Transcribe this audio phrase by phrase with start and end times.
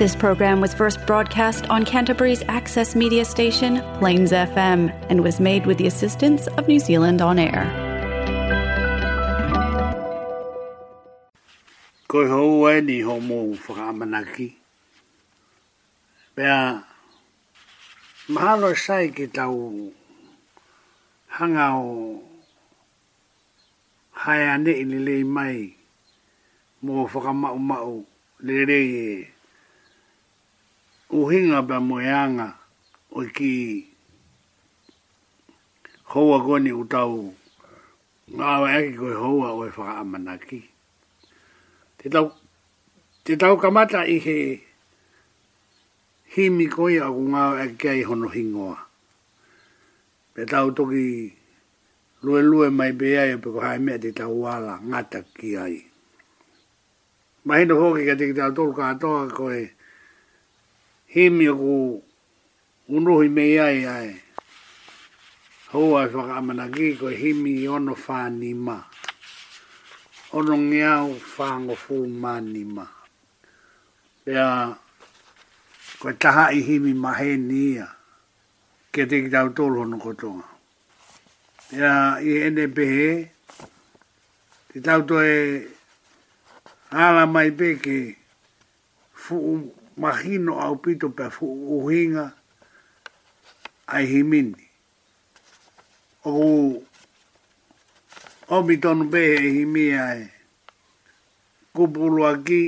[0.00, 5.66] This program was first broadcast on Canterbury's access media station, Plains FM, and was made
[5.66, 7.68] with the assistance of New Zealand On Air.
[12.08, 14.54] Koe hou ai ni ho mō whakaamanaki.
[16.34, 16.80] Pea,
[18.32, 19.52] mahalo sai ki tau
[21.28, 21.90] hanga o
[24.24, 25.60] hae ane i lelei mai
[26.88, 28.00] mō mau
[28.42, 29.29] lelei e
[31.10, 32.54] uhinga ba moyanga
[33.10, 33.82] o ki
[36.14, 37.34] hoa goni utau
[38.30, 40.58] ngā wa eki koe hoa o e whaka amanaki.
[41.98, 42.26] Te tau,
[43.26, 44.36] te tau kamata i he
[46.34, 48.78] himi koe a ku ngā wa kei hono hingoa.
[50.38, 51.04] Pe tau toki
[52.24, 55.76] lue lue mai bea e peko hae mea te tau wala ngata ki ai.
[57.50, 59.58] Mahino hoki ka te ki tau tolu katoa koe koe
[61.10, 62.02] he mea ko
[62.88, 64.14] unohi me ai ai.
[65.72, 68.78] Ho ai whaka amana ki ko he mi ono wha ma.
[70.32, 72.86] Ono ngiau wha ngofu ma ni ma.
[74.24, 74.74] Pea
[75.98, 77.86] ko taha i he mi mahe ni ia.
[78.92, 80.46] Ke te ki tau tolu hono kotonga.
[81.70, 83.30] Pea i ene pehe,
[84.70, 85.66] te tau to e
[87.04, 88.14] ala mai peke
[89.12, 89.36] fu
[90.00, 92.32] mahino au pito pe uhinga
[93.86, 94.64] ai himini.
[96.24, 96.32] O
[98.52, 100.32] o mi tonu pe e himia e
[101.74, 102.62] kupulu aki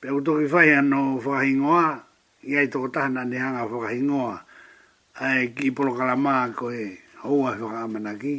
[0.00, 1.86] pe utoki fai anō whahingoa
[2.50, 4.36] i ai toko tahana ni hanga whahingoa
[5.24, 8.34] ai ki polo kalamā ko e houa whakamana ki.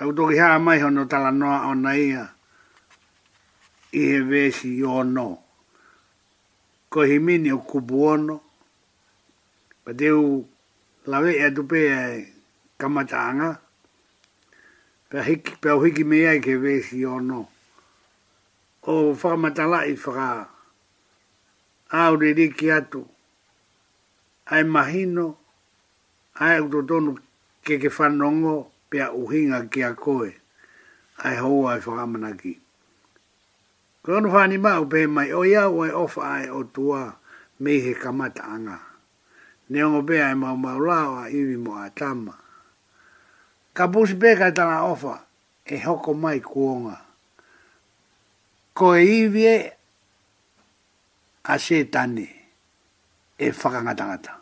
[0.00, 2.35] Au toki mai hono tala noa o ia
[3.96, 5.26] i he vesi i ono.
[6.90, 8.36] Ko he mini o kubu ono,
[9.84, 10.24] pa te u
[11.10, 12.00] lawe e tupe e
[12.80, 13.48] kamatanga,
[15.10, 15.52] pa hiki,
[15.84, 17.40] hiki mea i he vesi i ono.
[18.92, 20.26] O whakamatala i whaka,
[22.00, 23.00] aure riki atu,
[24.52, 25.26] ai mahino,
[26.44, 27.12] ai utotonu
[27.64, 28.54] ke ke whanongo,
[28.90, 30.28] pia uhinga ki a koe,
[31.24, 32.52] ai hoa i ki.
[34.06, 37.00] Ko anu whani mau pe mai o ia o e ofa ai o tua
[37.58, 38.78] me he kamata anga.
[39.68, 42.34] Ne ongo pe ai mau mau lao a iwi mo a tama.
[43.76, 45.12] Ka busi pe kai tana ofa
[45.64, 46.94] e hoko mai kuonga.
[48.78, 49.56] Ko e iwi e
[51.52, 52.26] a se tani
[53.42, 54.32] e whakangatangata.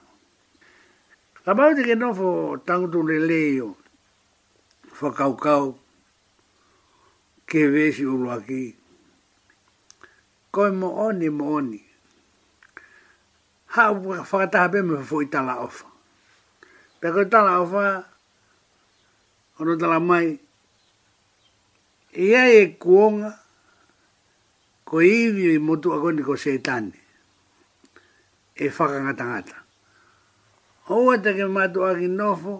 [1.44, 2.26] Ka mau te ke nofo
[2.68, 3.68] tangutu le leo
[5.00, 5.66] whakaukau
[7.48, 8.83] ke vesi uruakii
[10.54, 11.80] koe mo oni mo oni.
[13.74, 15.86] Ha whakataha pe me fo i tala ofa.
[17.00, 17.82] Pe koe tala ofa,
[19.58, 20.26] ono tala mai,
[22.24, 23.30] ia e kuonga,
[24.88, 26.98] ko iwi i motu a koni ko seitani,
[28.54, 29.56] e whakangata ngata.
[30.94, 32.54] Oua te ke matu a ki nofo,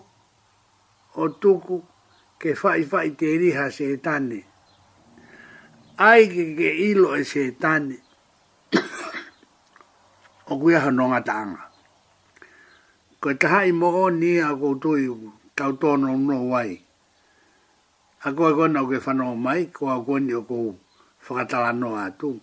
[1.15, 1.77] o tuku,
[2.43, 4.54] ke whai whai te iriha seitani, e
[5.97, 7.95] ai ke ke ilo e se tani.
[10.51, 11.63] o kuia hanonga taanga.
[13.21, 15.07] Ko e taha i mo o ni a koutui
[15.57, 16.81] tau tono no wai.
[18.27, 20.75] A koe kona o ke whanau mai, ko a koni o kou
[21.29, 22.41] whakatala no atu.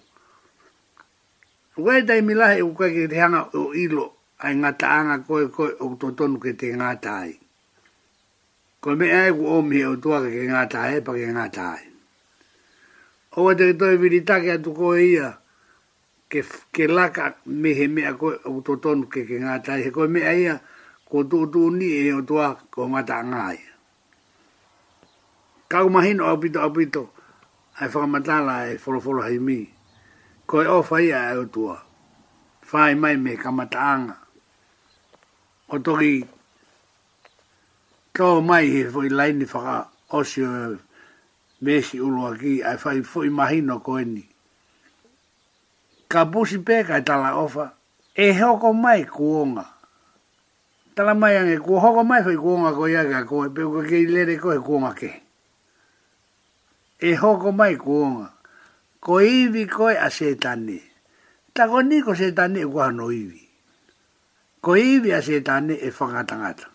[1.76, 4.06] Koe tai milahe u koe ke teanga o ilo
[4.40, 7.34] ai ngā taanga koe koe o kutotonu ke te ngā tai.
[8.82, 10.64] Koe me ae ku omi e o tuaka ke ngā
[11.06, 11.46] pa ke ngā
[13.36, 15.40] o wa te toi viri take atu ko ia
[16.28, 16.44] ke,
[16.76, 20.56] ke laka me he mea koe o tonu ke ke ngātai he koe mea ia
[21.08, 23.60] ko tu tu ni e o tua ko ngata ngai
[25.72, 27.04] kau mahino apito apito
[27.80, 29.58] ai whakamatala ai wholoforo hai mi
[30.50, 31.76] koe o fai a e o tua
[32.70, 34.16] fai mai me kamataanga
[35.74, 36.16] o toki
[38.16, 39.74] tō mai he fwoi laini whaka
[40.20, 40.50] osio
[41.62, 44.26] me si ulo aki ai fai foi mahi no ko eni
[46.10, 47.78] ka busi pe ka e tala ofa
[48.18, 49.66] e hoko mai kuonga
[50.98, 54.36] tala mai ange ku hoko mai fai kuonga ko yaga ko e pe ke lere
[54.42, 55.12] ko e kuonga ke
[56.98, 58.28] e hoko mai kuonga
[58.98, 60.82] ko iwi ko e asetane
[61.54, 63.38] ta ko ni ko setane e kua no iwi
[64.66, 66.66] ko iwi asetane e whakatangata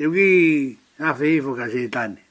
[0.00, 2.24] te wii ngafe ifo ka setane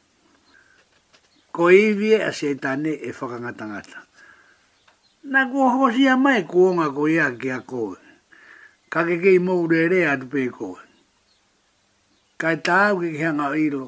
[1.58, 4.00] ko iwi a se tane e whakangata ngata.
[5.34, 7.98] Nā kua hosi a mai kuonga ko ia ki a koe.
[8.94, 10.78] Ka ke kei moure re atu pe koe.
[12.38, 13.34] Ka e tāu ki ki
[13.68, 13.88] ilo.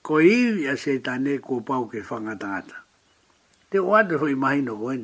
[0.00, 2.76] Ko iwi a se tane kua pau ke whakangata ngata.
[3.68, 5.02] Te de atu hui mahino koen.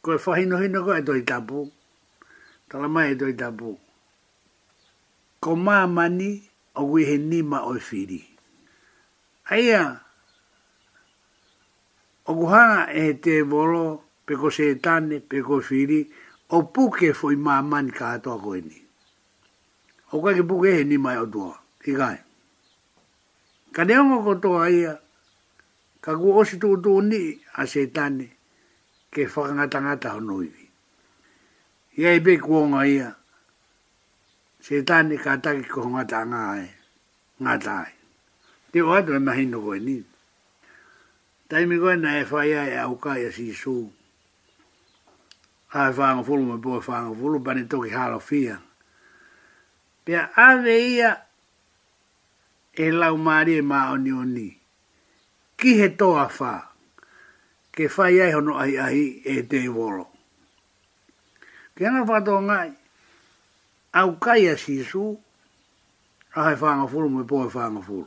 [0.00, 1.68] Ko fo whahino hino koe e toi tapu.
[2.72, 3.76] Tala mai e toi tapu.
[5.44, 6.30] Ko maa mani
[6.72, 8.29] o wehe nima o Ko maa mani o wehe nima o whiri
[9.50, 9.84] aia
[12.24, 13.84] o kuhana e te bolo
[14.26, 16.00] peko se tane, peko whiri,
[16.54, 18.78] o puke foi maman ka atoa koe ni.
[20.12, 21.54] O kua ke puke he ni mai o tua,
[21.90, 22.18] i kai.
[23.74, 24.94] Ka neongo kotoa ia,
[26.04, 27.20] ka kua osi tuu tuu ni
[27.60, 28.26] a se tane,
[29.12, 30.64] ke whakangatangata hono iwi.
[31.98, 33.08] Ia i pe kuonga ia,
[34.64, 36.66] se tane ka atake kohongata ngā ai,
[37.42, 37.90] ngā tae.
[38.72, 39.96] Te o atu e mahi no koe ni.
[41.50, 43.76] Taimi koe na e whaia e au kai a si su.
[45.78, 48.56] Ae whanga fulu me poe whanga fulu, bani toki hala fia.
[50.04, 51.10] Pea ave ia
[52.84, 54.48] e lau maari e maa oni oni.
[55.58, 56.52] Ki he toa wha.
[57.74, 59.02] Ke whaia e hono ai ai
[59.32, 60.06] e te volo.
[61.74, 62.70] Ke ana whato ngai.
[63.98, 65.18] Au kai a si su.
[66.34, 68.06] Ae whanga fulu me poe whanga fulu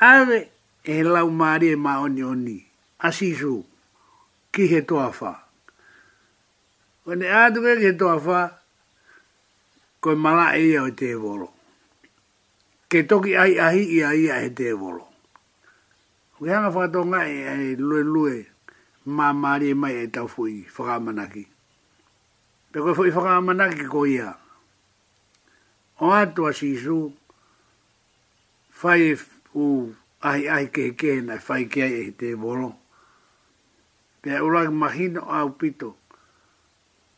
[0.00, 0.50] ave
[0.84, 2.56] e lau maari e ma oni oni.
[3.00, 3.64] Asisu,
[4.52, 5.30] ki he toa wha.
[7.06, 8.40] Wane aduke ki he toa wha,
[10.00, 11.50] koe mala e ia o te volo.
[12.88, 15.06] Ke toki ai ahi ia ia he te volo.
[16.38, 18.46] Koe hanga whakatonga e, e lue lue
[19.06, 21.44] ma maari e mai e tau fui whakamanaki.
[22.72, 24.32] Pe koe fui whakamanaki ko ia.
[26.00, 27.12] O atua sisu,
[28.80, 29.12] whai e
[29.54, 32.72] u ai ai ke ke na fai ke ai e te volo
[34.22, 35.96] te ora imagino au pito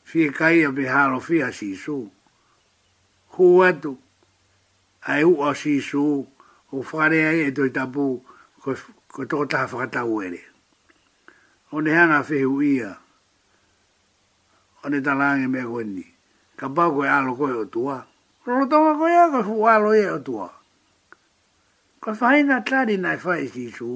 [0.04, 2.08] fie kai a be haro fie si su
[3.36, 3.98] huatu
[5.04, 6.26] ai u si su
[6.72, 8.22] o fare ai e to tapu
[8.62, 8.74] ko
[9.12, 10.40] ko to ta fa ta uere
[11.70, 12.96] one hanga fe huia
[14.84, 16.06] one talange me goni
[16.56, 18.06] ka ba ko alo ko o tua
[18.48, 20.61] ro to ko ya ko hualo ye o tua
[22.02, 23.86] Ko whaina tari nai whai ki su.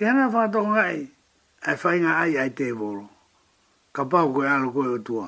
[0.00, 1.02] Kena whātoko ngai,
[1.68, 3.04] ai ai ngā ai ai te volo.
[3.92, 5.26] Ka pau koe alo koe o tua.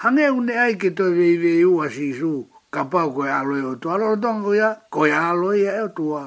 [0.00, 2.48] Hange unne ai ke toi vei vei ua si su.
[2.72, 3.92] Ka pau koe alo e o tua.
[4.00, 6.22] Alo tonga koe, koe alo e o tua.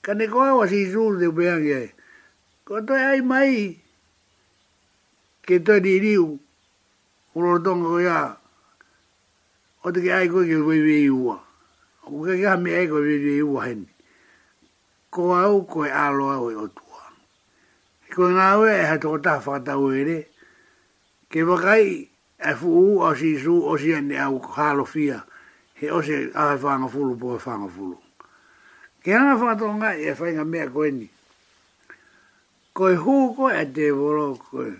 [0.00, 1.92] Ka ne koe ua si su te upeangi ai.
[2.64, 3.76] Ko toi ai mai.
[5.44, 6.38] Ke toi di riu.
[7.36, 8.20] Ulo tonga koe ia.
[9.84, 11.36] O te ke ai koe ke vei vei ua
[12.04, 13.58] o ke ka me ego vi vi u
[15.10, 17.02] ko au ko e alo au e otua
[18.14, 20.18] ko ngā ue e hato o ta whakata uere
[21.30, 22.08] ke wakai
[22.38, 25.22] e fu u o si su o si ane au kālo fia
[25.74, 27.96] he o se a he whanga fulu po e whanga fulu
[29.04, 31.08] ke anga whakata o ngai e whainga mea ko eni
[32.72, 34.74] ko e hu ko e te volo ko e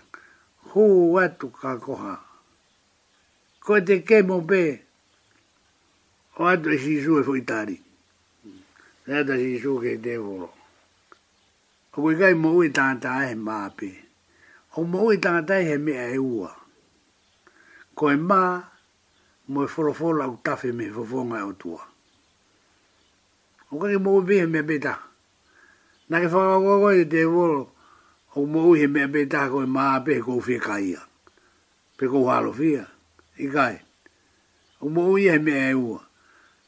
[0.73, 2.17] hu watu ka koha
[3.65, 4.92] ko te kemo pēr
[6.39, 7.83] o ato e e fuitari.
[9.07, 10.49] E ato e shisu ke e, e, e, e O
[12.01, 13.21] koe kai mou e tangata
[14.77, 16.49] O mou e tangata ai he mea e ua.
[17.95, 21.85] Ko me fofonga e otua.
[23.71, 24.99] O kai mou e bihe beta.
[26.09, 27.71] Na ke whakakoko e devoro,
[28.37, 31.05] o mou e beta ko e maape e kou fie kaia.
[31.99, 32.89] Pe kou halofia,
[34.81, 36.01] O mou e mea e ua.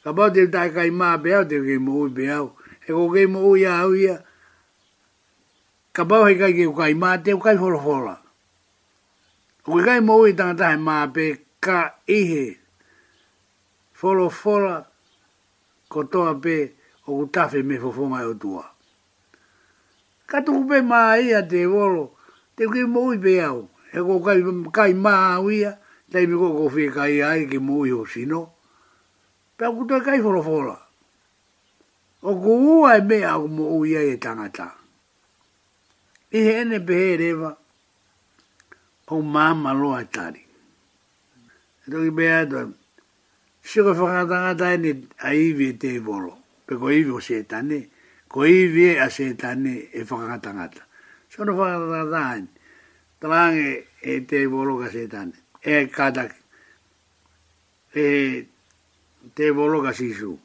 [0.04, 2.46] Ka bau te tai kai mā beau te kei mōi beau.
[2.86, 4.16] E ko kei mōi a hau ia.
[5.96, 8.16] Ka bau hei kai kei kai mā te kai hora hora.
[9.64, 11.24] O kei kai mōi tangata hei mā pe
[11.64, 11.80] ka
[12.18, 12.58] ihe.
[14.02, 14.76] Whoro whora
[15.88, 16.56] ko toa pe
[17.06, 18.64] o ku me whofonga e o tua.
[20.28, 22.04] Ka tuku pe mā ia te wolo.
[22.56, 23.58] Te kei mōi beau.
[23.88, 24.14] E ko
[24.76, 25.72] kai mā hau ia.
[26.12, 28.53] Tei me ko kofi kai ai ki mōi o sinoa
[29.56, 30.76] pe aku kai whorofora.
[32.22, 32.50] O ko
[32.82, 34.74] ua e mea aku mo uia e tangata.
[36.34, 37.54] I he ene pehe rewa,
[39.08, 40.42] o māma loa tari.
[41.86, 42.66] E toki mea e toi,
[43.62, 44.90] siko whakatangata e ni
[45.22, 46.32] a iwi e te volo,
[46.66, 47.84] pe ko iwi o se tane,
[48.28, 50.82] ko iwi e a se tane e whakatangata.
[51.28, 52.48] Sono whakatangata e ni,
[53.20, 56.24] talang e te volo ka se tane, e kata,
[57.94, 58.48] e
[59.32, 60.36] te volo ka sisu.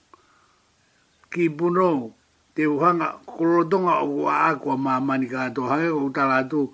[1.29, 2.13] Ki puno,
[2.55, 6.71] te uhanga, korotonga o ku aakua mamani ka ato hange ko utala tu,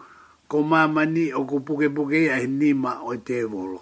[0.47, 3.81] ko mamani o ku puke puke ia he nima o te volo.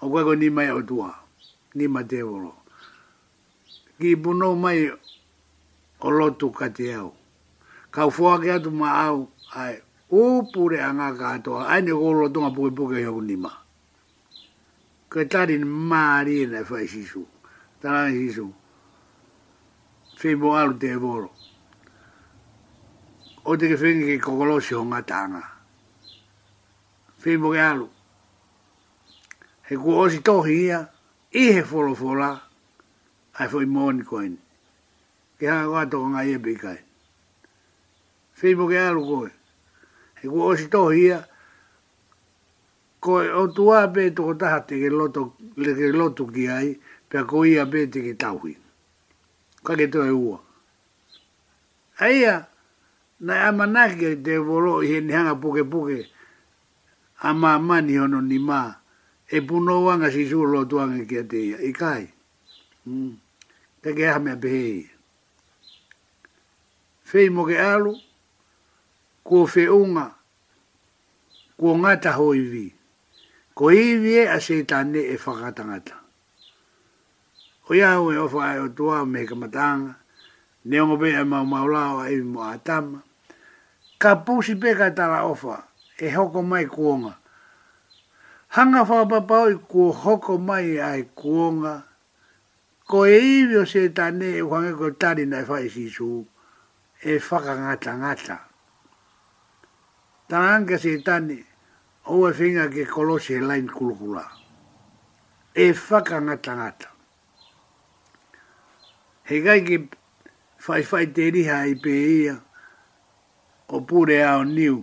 [0.00, 1.12] O kwa ko nima ia e o tua,
[1.74, 2.54] nima te volo.
[4.00, 4.90] Ki puno mai
[6.00, 7.12] o lotu ka te au.
[7.94, 9.78] Ka ufua ke atu ma au, ai,
[10.10, 13.52] upure anga ka ato, aine korotonga puke puke ia e ku nima.
[15.14, 17.22] Ketari tari ni maari e fai sisu
[17.84, 18.46] tai hiso.
[20.18, 21.28] Fibo alu te evoro.
[23.44, 25.42] O te ke whingi ke kokoloshi o ngā tānga.
[27.20, 27.88] Fibo ke alu.
[29.68, 30.80] He ku osi tohi ia,
[31.36, 32.30] i he wholo wholā,
[33.38, 34.36] ai fwoi mōni koeni.
[35.40, 36.74] Ke hanga kua toko ngā iepe i kai.
[36.80, 38.32] E.
[38.38, 39.30] Fibo ke alu koe.
[40.22, 41.20] He ku osi tohi ia,
[43.04, 46.76] koe o tuā pē toko taha te ke loto, le ke loto ki ai,
[47.14, 48.52] pe koi a pe te ki tauhi.
[49.64, 50.38] Ka ke toa e ua.
[52.04, 52.34] Aia,
[53.26, 55.98] na amanake te volo i he nihanga puke puke,
[57.28, 58.70] ama maa mani hono ni maa,
[59.30, 62.04] e puno wanga si suru lo tuanga kia te ia, i kai.
[62.82, 63.12] Ka mm.
[63.96, 64.80] ke aha mea pehei.
[67.08, 67.92] Fei mo ke alu,
[69.26, 70.06] ko fe unga,
[71.60, 72.64] ko ngata hoi vi.
[73.56, 76.02] Ko hivi e a seitane e whakatangata
[77.68, 79.96] o ia o ofa ai o tua me ka matanga,
[80.64, 83.02] ne ongo pe ma e mau maulao e mo atama,
[83.98, 85.64] ka pusi pe ka tala ofa
[85.96, 87.16] e hoko mai kuonga.
[88.48, 91.82] Hanga whapapau i kua hoko mai ai kuonga,
[92.86, 96.24] ko e iwi o se tane e wange ko tari nai whai sisu
[97.00, 98.36] e whaka ngata ngata.
[100.28, 101.44] Tana anka se tane,
[102.12, 104.24] oua whinga ke kolose e lain kulukula.
[105.56, 106.88] E whaka ngata ngata
[109.28, 109.76] he kai ki
[110.64, 112.34] fai fai te riha i pe ia
[113.68, 114.76] o pure ao niu.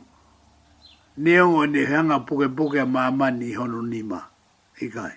[1.24, 4.20] Neongo ne hanga puke puke a maamani i honu nima.
[4.84, 5.16] I kai.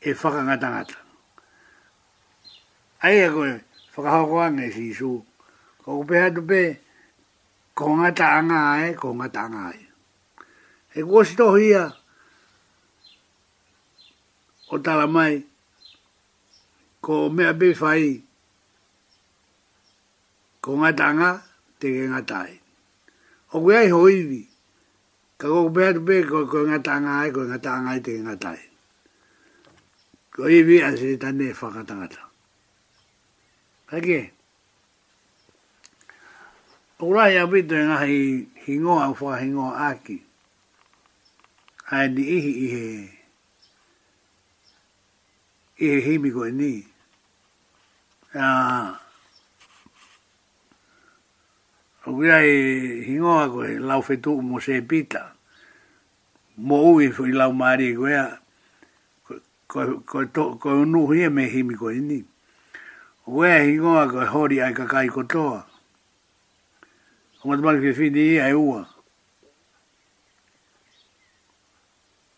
[0.00, 0.78] E whakangata ngata.
[0.98, 0.98] ngata.
[3.04, 3.50] Ai a koe,
[3.94, 5.10] whakahoko ane si sisu.
[5.82, 6.60] Ko kupe hatu pe,
[7.78, 9.82] ko ngata anga ae, ko ngata anga ae.
[10.94, 11.82] E kua sito hia,
[14.72, 15.32] o tala mai,
[17.00, 18.18] ko mea be fai
[20.60, 21.30] ko ngā tanga
[21.78, 22.58] te ke ngā tai.
[23.54, 24.40] O kui ai hoiwi,
[25.38, 28.22] ka ko mea tupe ko ko ngā tanga ai, ko ngā tanga ai te ke
[28.26, 28.58] ngā tai.
[30.34, 32.22] Ko iwi a se tane whakatangata.
[33.90, 34.20] Kake?
[36.98, 38.18] O rai a pito e ngahi
[38.66, 40.18] hingoa, whahingoa aki.
[41.94, 43.17] Ai ni ihi ihe
[45.80, 46.84] e he he mi koe ni.
[52.04, 55.32] A wea e hingoa koe lau fetu mo se pita.
[56.56, 58.40] Mo ui fui lau maari e koea.
[59.70, 62.24] Koe unu hia me he mi koe ni.
[63.26, 65.62] Wea e hingoa koe hori ai kakai kotoa.
[67.44, 68.82] O matamaki fi fini i ai ua.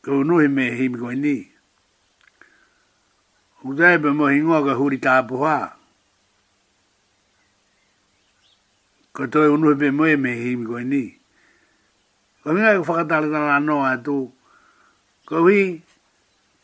[0.03, 1.50] Koe unu hia me he he mi koe ni.
[3.61, 5.57] Kutai pe mohi ngoa ka huri tāpuhā.
[9.13, 11.03] Ko toi unuhi pe mohi me himi koe ni.
[12.41, 14.33] Ko mingai ku whakatāle tāla anoa atu.
[15.29, 15.83] Ko hui,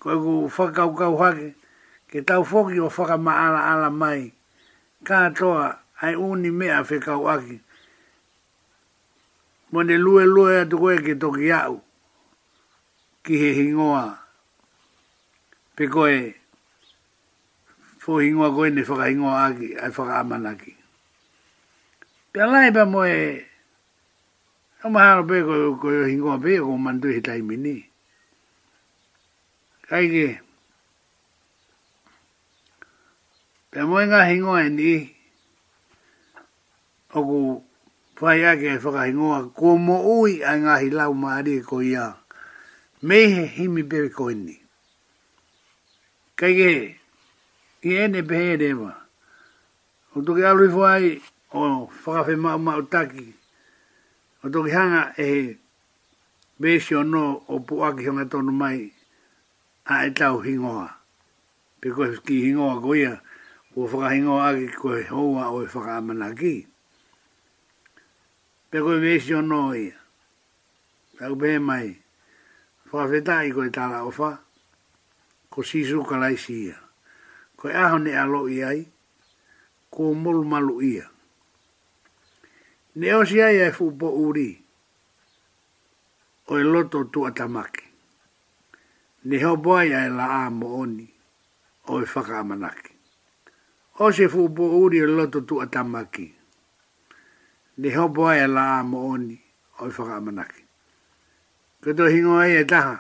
[0.01, 1.53] ko ku whakau kau hake,
[2.09, 3.33] ke tau foki o whaka ma
[3.69, 4.33] ala mai.
[5.05, 7.61] Ka toa, ai uni mea whekau aki.
[9.73, 11.77] Mone lue lue atu koe ke toki au.
[13.23, 14.17] Ki he hingoa.
[15.77, 16.33] Pe koe,
[18.07, 20.73] fo hingo a goe ne whaka hingo aki, ai whaka amanaki.
[22.31, 23.43] Pea lai pa moe,
[24.87, 27.75] o maharo pe koe ko yo hingo a pe, ko mandu he taimi ni.
[29.91, 30.27] Kai ke,
[33.75, 34.93] pea moe ngā hingo a e ni,
[37.11, 37.39] o ku
[38.23, 41.81] whai ake ai whaka hingo a, ko mo ui a ngā hilau maari e ko
[41.83, 42.15] ya
[43.03, 44.55] me he himi be ko ni.
[46.39, 46.71] Kai ke,
[47.83, 48.95] i ene pehere ewa.
[50.15, 51.21] O toki alu ai,
[51.53, 53.35] o whakawhi mau mau taki.
[54.45, 55.59] O toki hanga e
[56.59, 58.91] besi o no o puaki hanga tonu mai
[59.87, 60.97] a e tau hingoa.
[61.81, 63.21] Pe koe ki hingoa ko ia,
[63.77, 66.67] o whakahingoa aki koe houa o e whakamana ki.
[68.71, 69.97] Pe koe besi o no ia.
[71.19, 71.93] Tau pehe mai,
[72.91, 74.33] whakawhi tai koe tala ofa,
[75.51, 76.86] ko sisu kalaisi ia
[77.57, 78.81] koe aho ne alo i ai,
[79.91, 81.07] ko molu malu ia.
[82.97, 84.49] Ne osi ai ai fupo uri,
[86.49, 87.85] o e loto tu atamaki.
[89.25, 91.09] Ne hopo ai ai la a mooni,
[91.93, 92.93] o e whaka amanaki.
[93.99, 96.27] Ose fupo uri o e loto tu atamaki.
[97.79, 99.37] Ne hopo ai ai la a mooni,
[99.81, 100.63] o e whaka amanaki.
[101.83, 102.97] Koe to hingo ai e taha,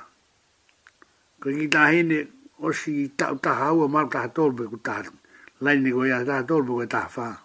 [1.40, 5.02] koe ki tahine, koe o si tau taha au a mau taha tolpe ku taha
[5.60, 7.44] laini ko ya ta tolpe ku ta fa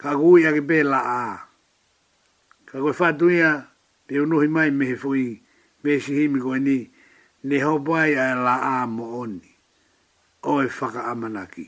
[0.00, 1.22] Ka kui ake pē la a.
[2.68, 3.50] Ka koe whatu de
[4.08, 5.26] te unuhi mai me fui
[5.82, 6.76] me si himi koe ni
[7.46, 9.50] ne hopo ai a la a mo oni.
[10.50, 11.64] O e whaka amanaki.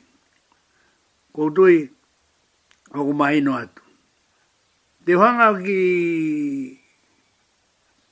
[1.35, 1.77] Ko tui
[2.97, 3.85] o ku mai no atu.
[5.05, 5.81] Te hanga ki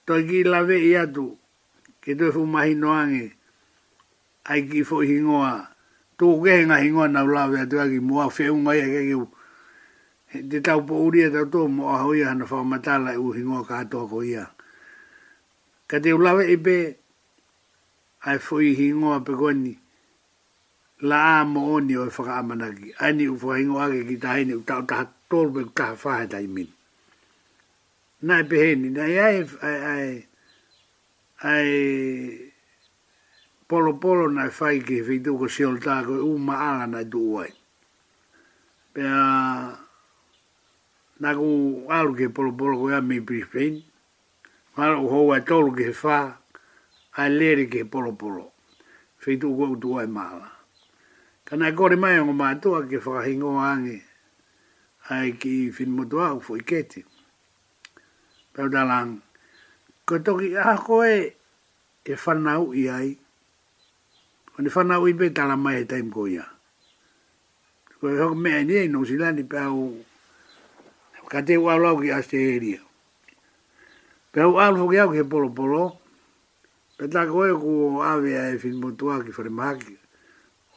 [0.07, 1.27] toi la ve ya atu
[2.03, 3.25] ke fu mai no ki
[4.51, 5.71] ai ki fo hingoa
[6.19, 9.17] tu ge nga hingoa na la ve tu ki mo fe un ai ke ki
[10.51, 13.63] de ta po uri ta to mo a hoia na fa mata la u hingoa
[13.71, 14.45] ka to ko ia
[15.91, 16.77] ka te la ve be
[18.27, 19.75] ai fo hingoa pe go ni
[21.07, 24.17] la amo oni o fa e ka mana ki ai u fo hingoa ke ki
[24.23, 26.67] ta hi ni ta ta to be ka fa ta i min
[28.27, 29.37] na be he ni na ai ai
[29.95, 30.05] ai
[31.53, 31.69] ai
[33.71, 37.55] polo polo na fai ki fi tuko si ol tako u maala na tu uai.
[38.91, 39.15] Pea
[41.23, 43.79] naku alu ki polo polo ko mi Brisbane.
[44.75, 46.43] Maala u hou ai tolu ki fa
[47.15, 48.51] a leri ki polo polo.
[49.23, 50.51] Fi tuko u tuai maala.
[51.47, 53.99] Ka nai kore mai ongo mātua ki whakahingo angi
[55.15, 57.07] ai ki fin motua u fui keti.
[58.51, 59.23] Pea u talang.
[60.03, 61.17] Ko toki ako e
[62.03, 63.20] e whanau i ai
[64.61, 66.45] o ni whanau i bei tala mai he taim ko ia.
[67.97, 69.17] Ko e hoko mea ni e no si
[69.49, 69.97] pe au
[71.33, 72.81] ka te u alau ki aste e ria.
[74.37, 75.85] Pe au alu fuki au ki he polo polo
[77.01, 79.97] pe ta ko e ku ave a e finmotua ki whare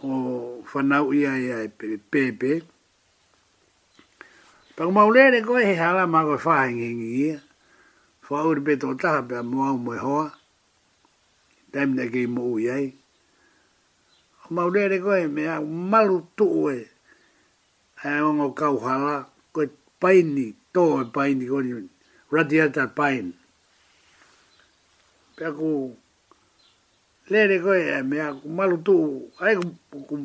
[0.03, 1.67] o whanau i ia e
[2.09, 2.63] pepe.
[4.79, 7.39] Pe au maulere ko e he hala mago e whahengi ia.
[8.31, 10.31] Whaur pe tō taha pe a moa u moe hoa.
[11.75, 13.02] Taim na mo u iai
[14.55, 15.41] maurere koe me
[15.91, 16.89] malu tuu e.
[18.03, 19.15] E ongo kau hala,
[19.53, 19.65] koe
[20.01, 21.71] paini, tō e paini koe ni,
[22.33, 23.27] radiata pain.
[25.35, 25.71] Pea ku,
[27.31, 28.17] lere koe e me
[28.55, 29.05] malu tuu,
[29.45, 29.65] ae ku,
[30.09, 30.15] ku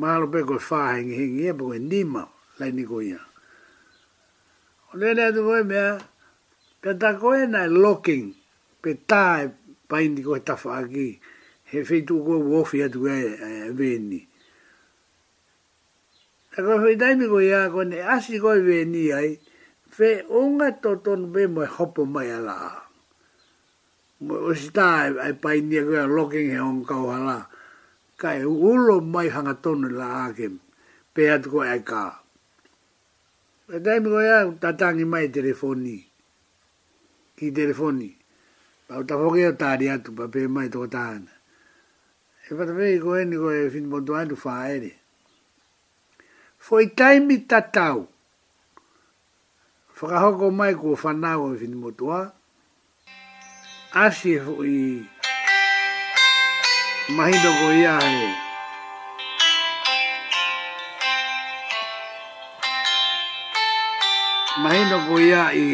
[0.00, 2.22] mahalo pe koe wha hengi hengi e, koe nima,
[2.58, 3.20] lai ni koe ia.
[4.92, 5.92] O lere atu koe me a,
[6.82, 8.26] pe ta koe na locking,
[8.82, 9.48] pe ta e
[9.90, 11.06] paini koe tafa aki.
[11.08, 11.35] Pe
[11.70, 13.16] he fei tu ko wofi atu e
[13.78, 14.20] veni.
[16.56, 19.30] A ko fei taimi ko ia ko ne asi go e veni ai,
[19.96, 22.56] fe un to ton be mo hopo mai ala.
[24.24, 24.88] Mo e osita
[25.28, 25.94] e pai ni ko
[26.30, 27.38] e he on kau ala,
[28.20, 30.46] ka e ulo mai hanga tonu la ake,
[31.14, 32.04] pe atu ko e ka.
[33.66, 35.96] Fei taimi ko ia tatangi mai telefoni,
[37.36, 38.10] ki telefoni.
[38.86, 40.86] Pau tafoke o tari atu, pa pe mai toko
[42.50, 44.90] e fata me i koe ni koe fin mo tuan tu whaere.
[46.64, 47.98] Fo i taimi tatau,
[49.98, 52.28] whakahoko mai kua whanau e fin mo tuan,
[54.04, 54.78] asi e fo i
[57.16, 58.28] mahino ko ia he.
[64.62, 65.66] Mahino ko ia i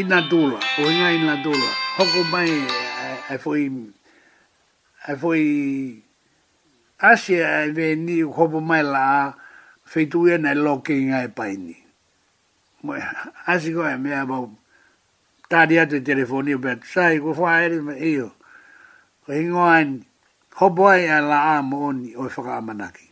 [0.00, 3.62] ina dula, o inga ina dula, hoko mai e ai foi
[5.08, 5.42] ai foi
[7.10, 9.34] asia ai veni o hobo mai lá
[9.92, 11.76] feito ia na locking ai paini
[12.84, 12.92] mo
[13.52, 14.36] asi go me abo
[15.50, 18.28] tadia de telefone o bet sai go foi me io
[19.28, 19.88] o ingoan
[20.58, 23.06] hobo ai ala amoni o fra e manaki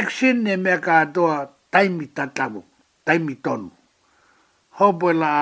[0.00, 1.26] action ne me ka to
[1.72, 2.60] taimi tatabo
[3.06, 3.62] taimi ton
[4.78, 5.32] hobo e la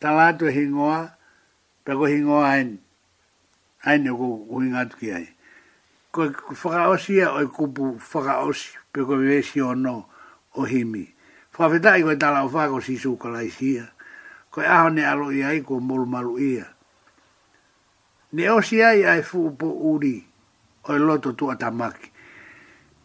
[0.00, 1.00] talato e hingoa
[1.84, 2.78] ta ko hingo ain
[3.84, 5.32] ain e ko winga tu ai.
[6.12, 10.04] ko faka osi ya o kupu faka osi pe ko vesi o no
[10.60, 11.06] o himi
[11.54, 13.86] fa veta i ko tala o fa ko si su ko lai sia
[14.52, 16.66] ko aho ne alo i ai ko mol malu ia
[18.34, 20.18] ne osi ai ai fu po uri
[20.88, 22.08] o loto tu atamaki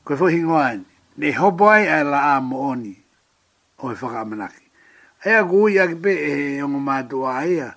[0.03, 0.83] ko fo hingo ain
[1.15, 2.91] ne hobo ai ai la amo oni
[3.79, 4.63] o faka manaki
[5.25, 7.73] Ea kui ake pe e ongo mātua aia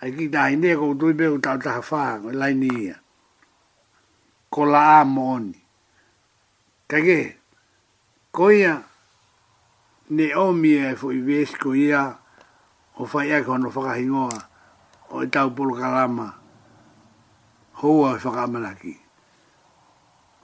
[0.00, 2.96] ai ki da ine ko tu be ta ta fa ko la ni ya
[4.52, 5.54] ko la mon
[6.90, 7.20] ka ge
[8.32, 8.74] ko ya
[10.16, 12.12] ne o mi e fo i ves ko ya
[13.00, 13.92] o fa ya ko no fa ka
[15.08, 16.28] o ta u pol ka lama
[17.80, 18.94] ho e wa fa ka ma ki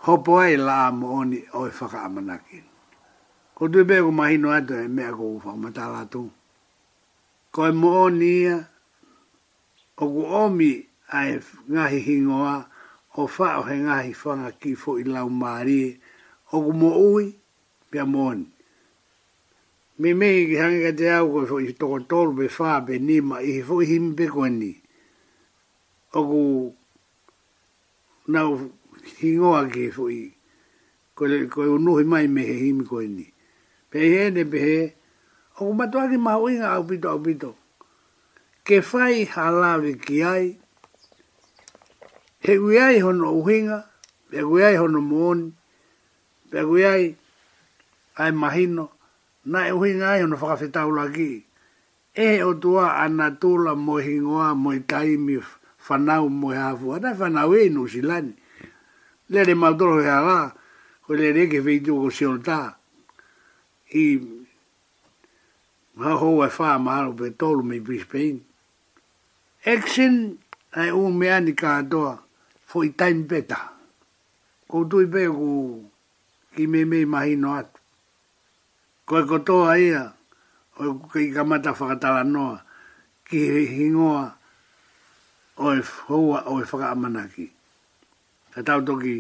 [0.05, 2.59] ho po ai la mon o fa e ka ma ki
[3.55, 6.03] ko tu be ko ma hi no ata e me ko fa ma ta la
[6.09, 6.25] tu
[7.53, 8.72] ko mo ni ya
[10.03, 10.71] o gu omi
[11.19, 11.31] ai
[11.73, 12.55] ngahi hingoa
[13.15, 15.79] o fa o he ngahi whanga ki fo i lau maari
[16.55, 17.27] o gu mo ui
[17.91, 18.39] pia mon.
[20.01, 22.95] Me mei ki hangi ka te au koe fo i toko tolu pe wha pe
[23.09, 24.73] nima i fo i himi pe koe ni.
[26.19, 26.43] O gu
[28.35, 28.51] nau
[29.21, 30.23] hingoa ki fo i
[31.17, 33.27] koe, koe unuhi mai me he himi koe ni.
[33.91, 34.77] Pe he ne pe he
[35.59, 37.09] o gu matua ki mahoinga au pito.
[37.15, 37.51] Au pito
[38.63, 40.47] ke whai halawe ki ai,
[42.47, 43.79] he uiai hono uhinga,
[44.31, 45.51] he uiai hono mooni,
[46.53, 47.15] he uiai
[48.17, 48.87] ai mahino,
[49.47, 51.43] na e uhinga ai hono whakawhetau laki.
[52.15, 55.43] E he o tua anatula mo hingoa mo i taimi
[55.89, 58.35] whanau mo i hafu, ana i whanau e inu silani.
[59.31, 60.55] Lere mautoro he ala,
[61.05, 62.61] ko lere eke whitu ko sionta,
[63.91, 64.07] i
[65.99, 68.52] ha hou e wha mahalo pe tolu mi pispeini
[69.71, 70.43] action
[70.75, 72.05] ai u me ani ka do
[72.69, 73.61] foi time beta
[74.69, 75.55] ko tu i begu
[76.55, 77.69] ki me me mai no at
[79.09, 81.87] ko e ko to ai o ki ka mata fa
[82.35, 82.45] no
[83.29, 83.39] ki
[83.75, 84.25] hingoa
[85.57, 87.47] o e fua o e fa manaki
[88.53, 89.17] ka tau toki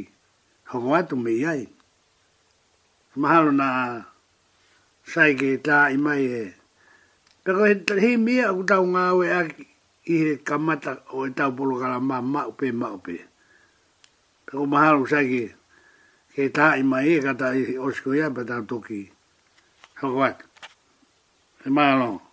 [0.70, 1.62] hoko atu me iai.
[3.20, 3.68] Mahalo na
[5.11, 6.44] sai ke ta i mai e.
[7.44, 7.74] Pero he
[8.66, 9.64] tau nga we a ki
[10.11, 13.17] i he kamata o e tau polo kala mā ma maupe maupe.
[14.47, 15.45] Pako mahalo saki,
[16.35, 19.07] ke tā i mai e kata i osko ia pa tā toki.
[20.03, 20.43] Hoko wat.
[21.67, 22.32] E mahalo.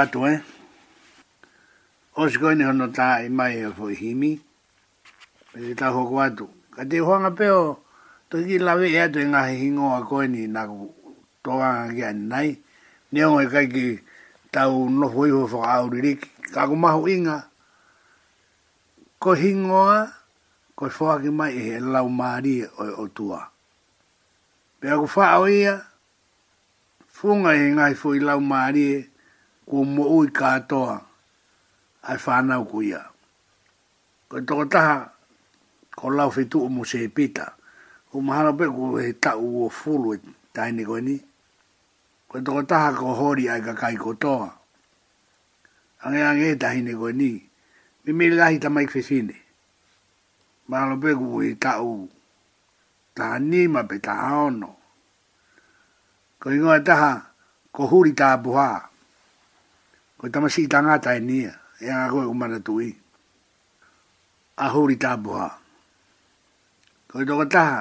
[0.00, 0.32] atu e.
[0.34, 0.40] Eh?
[2.16, 4.32] O si koine hono tā i mai e fo himi.
[5.54, 6.46] E te tau hoko atu.
[6.74, 7.78] Ka te huanga peo,
[8.30, 10.92] to ki lawe e atu e ngahi hingo a koine na ku
[11.42, 12.50] toanga ki ane nai.
[13.12, 13.86] Ni ongo e kai ki
[14.50, 16.28] tau nofu iho fo auririki.
[16.54, 17.38] Ka ku mahu inga.
[19.18, 20.06] Ko hingoa,
[20.78, 23.42] ko fuaki mai e he lau maari o, o tua.
[24.78, 25.74] Pea ku whaau ia,
[27.10, 28.98] funga e ngai fui lau maari e,
[29.68, 30.94] kua mo'u i katoa
[32.08, 33.00] ai whanau ku ia.
[34.28, 34.96] Ko i toko taha,
[35.98, 37.46] ko lau whetu o mo se pita,
[38.08, 40.18] ko mahala pe ko he tau o fulu e
[40.56, 41.16] taine koe ni.
[42.28, 44.48] Ko i toko taha ko hori ai ka kai kotoa.
[46.04, 47.30] Ange ange e taine koe ni.
[48.04, 49.36] Mi mi lahi ta mai kwefine.
[50.68, 51.90] Mahala pe ko he tau
[53.16, 54.70] ta anima pe ta aono.
[56.40, 57.10] Ko i ngoe taha,
[57.74, 58.78] ko huri ta buhaa
[60.18, 61.52] o i tamasi i tangata e nia,
[61.84, 62.90] e a koe kumana tui.
[64.58, 65.46] A huri tāpua.
[67.08, 67.80] Koe toko taha,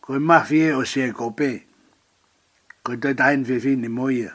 [0.00, 1.50] koe mafi e o se kope.
[2.82, 4.32] Koe toi tahen fefi ni moia.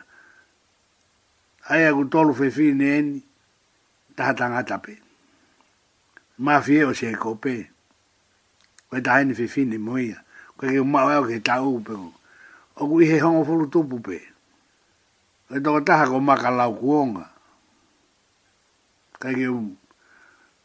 [1.69, 3.19] Ai aku tolu fefi ni eni,
[4.15, 4.93] taha tangata pe.
[6.45, 7.55] Mafi e o se kope.
[8.89, 10.17] Koe tahen fefi ni moia.
[10.55, 11.93] Koe ke umau e o ke tau upe.
[12.79, 14.17] Oku ihe hongo furu tupu pe.
[14.19, 14.33] Koe
[15.53, 17.25] e toko taha ko makala lau kuonga.
[19.19, 19.61] Kai ke ko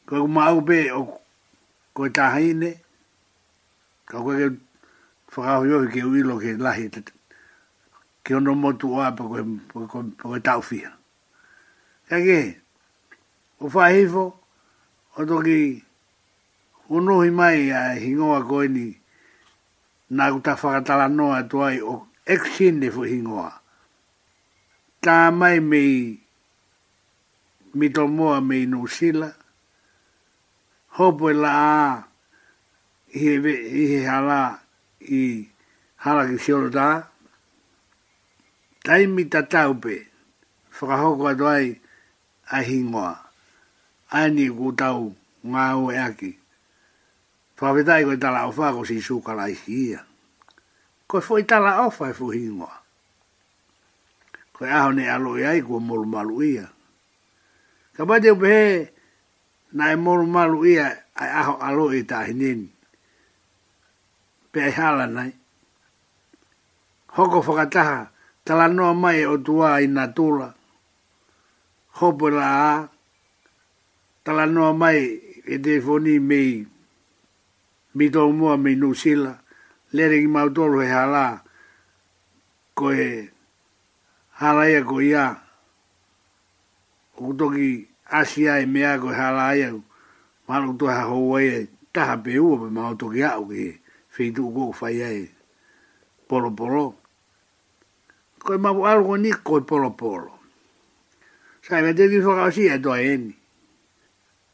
[0.07, 1.21] koe kuma au o
[1.95, 2.81] ko taha ine,
[4.07, 4.57] ka koe ke
[5.37, 7.13] whakau yoi ke uilo ke lahi te te,
[8.25, 9.29] ke ono motu oa pa ko
[9.69, 10.97] koe, koe, koe tau fia.
[12.09, 12.41] Kai ke,
[13.61, 14.33] o whaifo,
[15.19, 15.85] o toki,
[16.89, 18.97] unuhi mai a hingoa koe ni,
[20.11, 23.60] nā kuta whakatala noa tuai o ekshine fu hingoa
[25.05, 25.81] tā mai me
[27.75, 29.31] mi tō moa me i nōsila.
[30.99, 31.85] Hōpo e la ā
[33.17, 34.41] i he hala
[35.01, 35.21] i
[36.05, 36.89] hala ki siolo tā.
[38.85, 39.97] Tai mi tā tau pe,
[40.81, 41.71] whakahoko atu ai
[42.51, 43.15] a hingoa.
[44.19, 45.11] Ai ni ku tau
[45.47, 46.33] ngā o e aki.
[47.61, 50.01] Whawetai koe tala o whako si sūkala i hia.
[51.07, 52.80] Koe fōi tala o e whai fō hingoa.
[54.61, 56.67] Ko e aho ne alo i e ai kua moru malu ia.
[57.97, 58.65] Ka pate upe he,
[59.77, 60.87] na e moru malu ia
[61.21, 62.61] ai aho alo i ta hinin.
[64.53, 65.31] Pe ai hala nai.
[67.17, 67.99] Hoko whakataha,
[68.47, 70.49] tala noa mai o tua i nga tula.
[71.97, 72.69] Hopo la a,
[74.25, 74.45] tala
[74.83, 74.99] mai
[75.53, 76.53] e te fwoni mei
[77.97, 79.33] mi tō mua mei nusila.
[79.95, 81.25] Lere ki mautoro he hala,
[82.79, 83.09] ko e
[84.41, 85.37] halai ko ia.
[87.13, 89.81] Ko toki asia e mea ko halai ako.
[90.49, 94.73] Mano to ha hoi e taha pe ua pe mao toki ao ke feitu ko
[94.73, 95.29] fai ai.
[96.29, 96.97] Polo polo.
[98.41, 100.33] Ko e mabu alo ko ni ko e polo polo.
[101.61, 103.37] Sae me te ki whaka si e toa eni.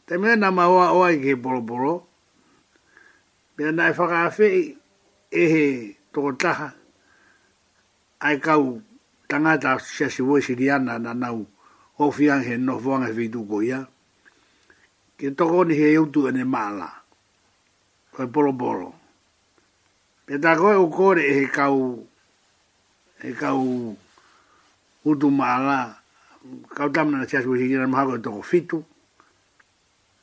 [0.06, 1.94] Te mea nama oa oa i ke polo polo.
[3.56, 4.74] Mea nai whaka a fei
[5.30, 5.64] e he
[6.10, 6.74] toko taha.
[8.20, 8.82] Ai kau
[9.28, 11.40] tangata sia si voi siriana na nau
[12.00, 13.86] o fiang he no fuang e vidu ko ia.
[15.18, 16.88] Ke toko ni he eutu ene mala
[18.12, 18.90] Koe polo polo.
[20.26, 22.00] Pe ta koe ukore e he kau
[23.20, 23.94] e kau
[25.04, 25.96] utu mala
[26.74, 28.78] ka tamna na sia si voi siriana maha koe toko fitu.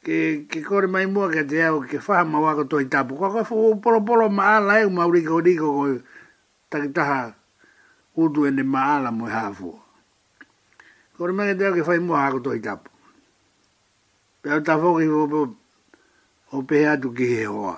[0.04, 3.16] Ke, ke kore mai mua ke te au ke faha mawako toi tapu.
[3.20, 5.68] Koe koe fuu polo polo maala e umaurika o riko
[6.70, 7.36] ta ta kwa
[8.16, 9.72] utu e ne maala mo hafu.
[11.18, 12.90] Kori mene teo ke fai mua hako toi tapu.
[14.42, 15.38] Pea ta foki o pe
[16.52, 17.78] o pe atu ki he hoa.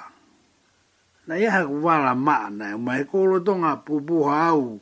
[1.27, 4.79] Na iha ku wala maa nai, ma he kolo tonga pupuha hau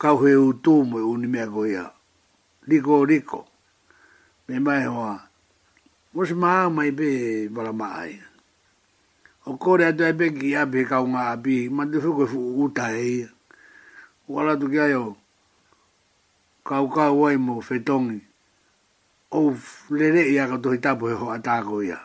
[0.00, 1.86] kau he utu mo uni mea ko ia.
[2.68, 3.40] Liko liko.
[4.48, 5.14] Me mai hoa.
[6.14, 7.08] Mos maa mai pe
[7.54, 8.26] wala maa ia.
[9.46, 12.48] O kore atu e pe ki api kau ngā api, ma te fuku e fuku
[12.64, 13.28] utai ia
[14.26, 15.14] wala tu ki ayo
[16.66, 18.18] kau kau wai mo fetongi
[19.30, 19.54] o
[19.98, 21.98] lere ia ka tohi tapo e ho atako ia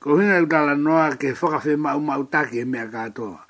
[0.00, 3.40] ko hina i tala noa ke whaka fe mau mau taki e mea katoa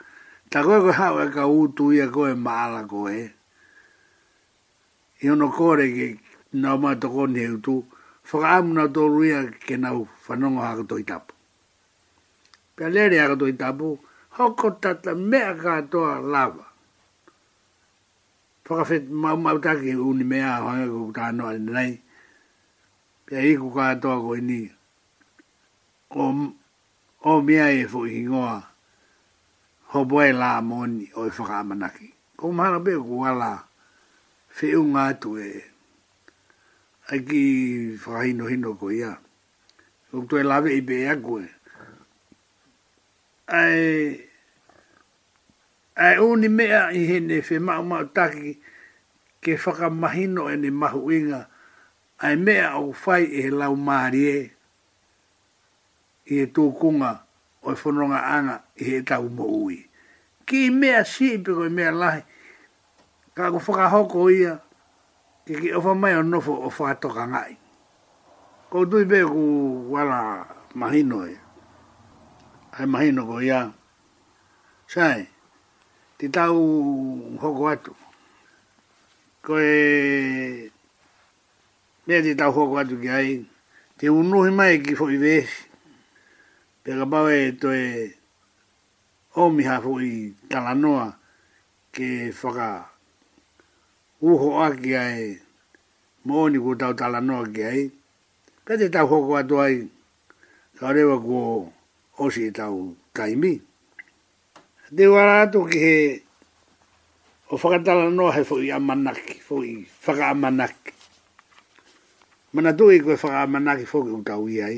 [0.50, 3.34] ta koe koe hau e ka utu ia koe maala koe
[5.22, 6.06] i ono kore ke
[6.54, 7.82] nao mai toko ni utu
[8.30, 11.34] whaka amu na tolu ia ke nau whanongo ha ka tohi tapo
[12.78, 13.98] pia lere ia ka tohi tapo
[14.38, 16.69] hoko tata mea katoa lava
[18.70, 21.92] Whaka whet mau mau taki uni mea hoanga ko ta no nai.
[23.26, 24.70] Pia iku kātoa ko ini.
[26.14, 26.22] O,
[27.26, 28.56] o mea e fu ingoa.
[29.90, 32.14] Ho boe la moni o i whaka amanaki.
[32.38, 33.50] Ko mahala pe ko wala.
[34.56, 35.48] Whiu ngātu e.
[37.10, 37.42] Aiki
[37.98, 39.18] whaka hino hino ko ia.
[40.14, 41.18] Ko tue lawe i be e.
[43.50, 44.29] Ai
[46.00, 48.56] ai uni mea i he ne whi mau mau taki
[49.44, 51.44] ke whakamahino e ne mahu inga
[52.24, 54.40] ai mea au whai e he lau maari e
[56.24, 57.12] i he tōkunga
[57.62, 59.84] o i e whanonga anga i he tau maui.
[60.48, 62.22] Ki mea si pe koi mea lahi
[63.36, 64.56] ka ku whakahoko ia
[65.44, 67.52] ke ki ofa mai o nofo o whakatoka ngai.
[68.72, 69.44] Ko tui pe ku
[69.92, 71.36] wala mahino e.
[72.72, 73.68] Ai mahino ko ia.
[74.88, 74.96] Sai.
[75.12, 75.20] Sai
[76.20, 76.56] te tau
[77.40, 77.92] hoko atu.
[79.44, 80.68] Ko e...
[82.06, 83.30] Mea te tau hoko atu ki ai.
[83.96, 85.54] Te unuhi mai ki fo i vesi.
[86.84, 87.86] Pe ka pau e to e...
[89.42, 90.12] Omi ha fo i
[90.50, 91.06] talanoa
[91.96, 92.06] ke
[92.42, 92.68] whaka...
[94.20, 95.32] Uho a ki ai.
[96.28, 97.82] Mooni ku tau talanoa ki ai.
[98.68, 99.80] Pe te tau hoko atu ai.
[100.78, 101.58] Ka rewa ku o...
[102.20, 103.56] Osi e tau kaimi
[104.90, 105.94] de wara to ki he
[107.54, 110.74] o whakatala no he fo i amanak fo i whaka amanak
[112.50, 114.74] mana tu i ko whaka amanak fo i unka ui ai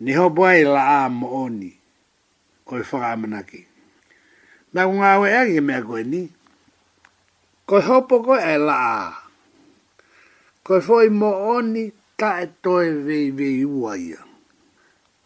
[0.00, 1.68] ni ho boa i la a mo oni
[2.66, 3.48] koe whaka amanak
[4.72, 6.20] na ku ngā wea ki mea koe ni
[7.68, 8.76] koe hopo ko e la
[9.12, 9.12] a
[10.86, 11.84] fo i mo oni
[12.18, 14.20] ta e toe vei vei ua ia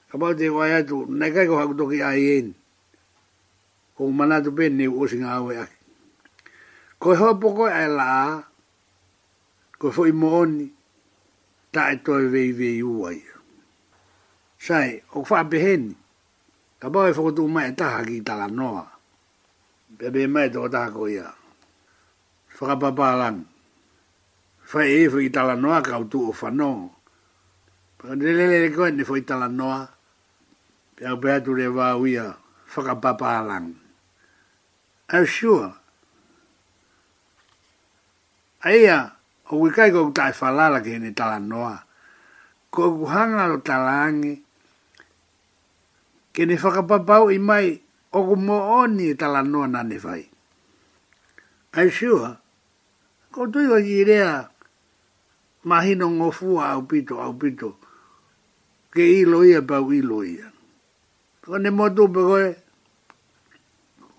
[0.08, 2.52] Kapau te wai atu, nekai ko hakutoki ai eni
[3.98, 5.66] ko mana to be ni o singa we a
[7.02, 8.38] ko ho po ko e la
[9.74, 10.62] ko fo i mon
[11.74, 13.18] ta e to ve ve u ai
[14.54, 15.84] sai o fa be hen
[16.78, 18.70] ka ba e fo to ma e ta ha ki ta la no
[19.98, 21.26] be be ma e to ta ko ya
[22.54, 23.42] fo ka pa pa lan
[24.62, 26.72] fa e fo i ta la no ka tu o fa no
[27.98, 29.82] Pero de le le ko ni foi tala noa.
[30.94, 32.30] Pero pe tu le va uia.
[32.72, 33.74] Faka papa alang
[35.10, 35.72] are sure.
[38.64, 39.12] Aia,
[39.50, 41.78] o wikai kou tai whalala ki hene tala noa.
[42.70, 44.34] Ko ku hanga lo tala angi.
[46.32, 47.80] Ke ne whakapapau i mai
[48.12, 50.28] o ku mo oni e tala noa nane whai.
[51.74, 52.36] Are sure.
[53.32, 54.32] Ko tui wa kirea
[55.64, 57.70] mahino ngofua au pito au pito.
[58.92, 60.52] Ke ilo ia pau ilo ia.
[61.46, 62.46] Ko ne motu pe koe.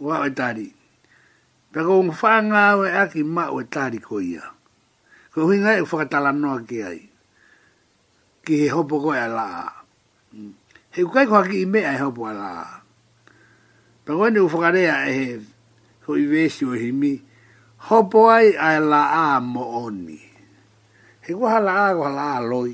[0.01, 0.25] Wa e tari.
[0.25, 0.67] Wa e tari.
[1.69, 4.41] Pe ko ngā whānga awe aki mā o e tāri ko ia.
[5.35, 7.01] Ko hui ngai e whakatala noa ki ai.
[8.43, 9.67] Ki he hopo ko e la.
[10.33, 10.53] Mm.
[10.97, 12.81] He kukai ko haki i mea e hopo e la.
[14.03, 15.39] Pe ko ene u whakarea e he
[16.07, 17.13] ko i vesi o himi.
[17.91, 19.03] Hopo ai a e la
[19.37, 20.17] a mo oni.
[21.21, 22.73] He kua hala a ko hala a loi.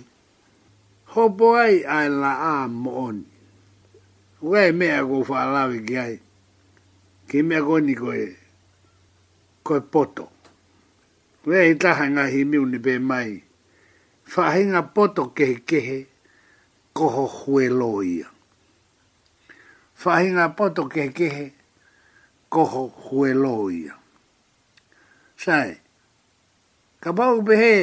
[1.18, 3.28] Hopo ai a e la a mo oni.
[4.40, 6.18] Kukai e mea ko u whakalawe ki ai.
[7.28, 8.45] Ki mea ko ni ko e
[9.68, 10.26] koe poto.
[11.50, 12.78] Wea i taha ngā hi miu ni
[13.10, 13.32] mai.
[14.36, 16.00] Whahinga poto kehe kehe,
[16.98, 18.26] koho hue loia.
[20.04, 21.46] Whahinga poto kehe kehe,
[22.54, 23.94] koho hue loia.
[25.44, 25.70] Sai,
[27.02, 27.74] ka pau pehe,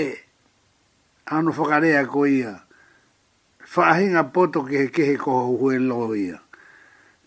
[1.26, 2.52] anu whakarea ko ia,
[3.76, 6.38] whahinga poto kehe kehe, koho hue loia.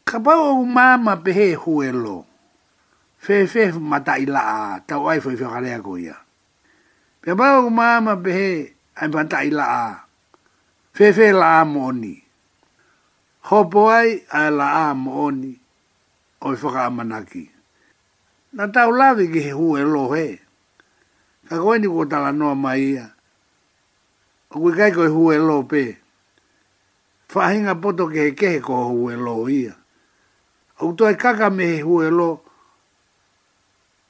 [0.07, 2.33] Ka pau mama pehe hue loia
[3.25, 4.41] fefe mata ila
[4.87, 6.17] tau ai foi fo galea ko ia
[7.21, 8.31] pe ba o mama be
[8.95, 9.65] ai mata ila
[10.93, 12.13] fefe la moni
[13.49, 15.53] ho boy ai la moni
[16.45, 17.45] o fo ga manaki
[18.53, 20.27] na tau la vi ge hu e lo he
[21.49, 23.07] ka ko ni ko la noa mai ia
[24.53, 25.85] o ku kai ko hu e lo pe
[27.33, 27.49] fa
[27.81, 29.73] poto ke ke ko hu e lo ia
[30.85, 32.44] o e kaka me hu e lo ia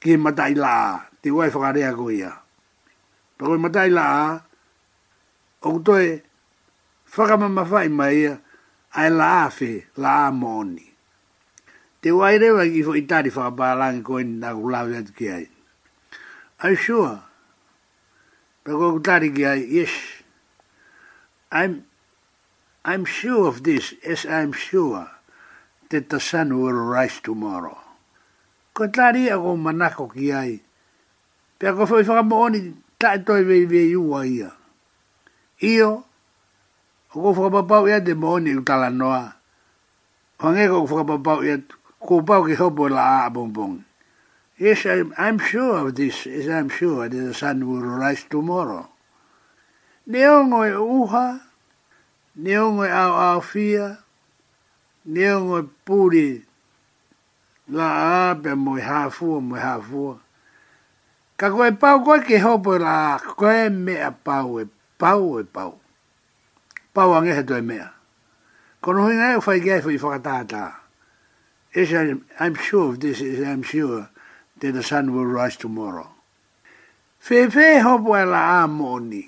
[0.06, 2.30] ke matai la te wai whakarea ko ia.
[3.36, 4.38] Pako matai la
[5.66, 6.22] o kutoe
[7.10, 8.32] whakamama whai mai ia
[8.94, 10.86] ai la afe la a moni.
[11.98, 15.46] Te wai rewa ki fo itari whakaparangi ko ini nā kulawe atu ki ai.
[16.78, 17.18] sure.
[18.62, 19.90] Pako kutari ki ai, yes.
[21.50, 21.82] I'm,
[22.84, 25.10] I'm sure of this as I'm sure
[25.90, 27.78] that the sun will rise tomorrow.
[28.76, 30.60] ko tari a ko manako ki ai.
[31.56, 32.60] Pea ko fai whaka mooni
[33.00, 34.52] tae toi vei vei ua ia.
[35.64, 35.90] Io,
[37.16, 39.32] o ko whaka papau ia te mooni u tala noa.
[40.44, 41.56] Hange ko whaka papau ia
[42.04, 43.80] ko pau ki hopo la a bong
[44.58, 46.24] Yes, I, I'm sure of this.
[46.24, 48.88] Yes, I'm sure that the sun will rise tomorrow.
[50.08, 51.44] Neongo e uha,
[52.40, 54.00] neongo e au au fia,
[55.04, 56.45] neongo e puri, neongo e
[57.68, 60.18] la pe mo hafu mo hafu
[61.36, 64.66] ka ko e pau ko ke ho po la ko e me a pau e
[64.98, 65.78] pau e pau
[66.94, 67.90] pau ange he doi mea
[68.80, 70.74] ko no hinga e fai gai fai whakatata
[71.74, 74.10] is a, I'm sure of this is I'm sure
[74.60, 76.14] that the sun will rise tomorrow
[77.18, 79.26] fe fe ho e la a moni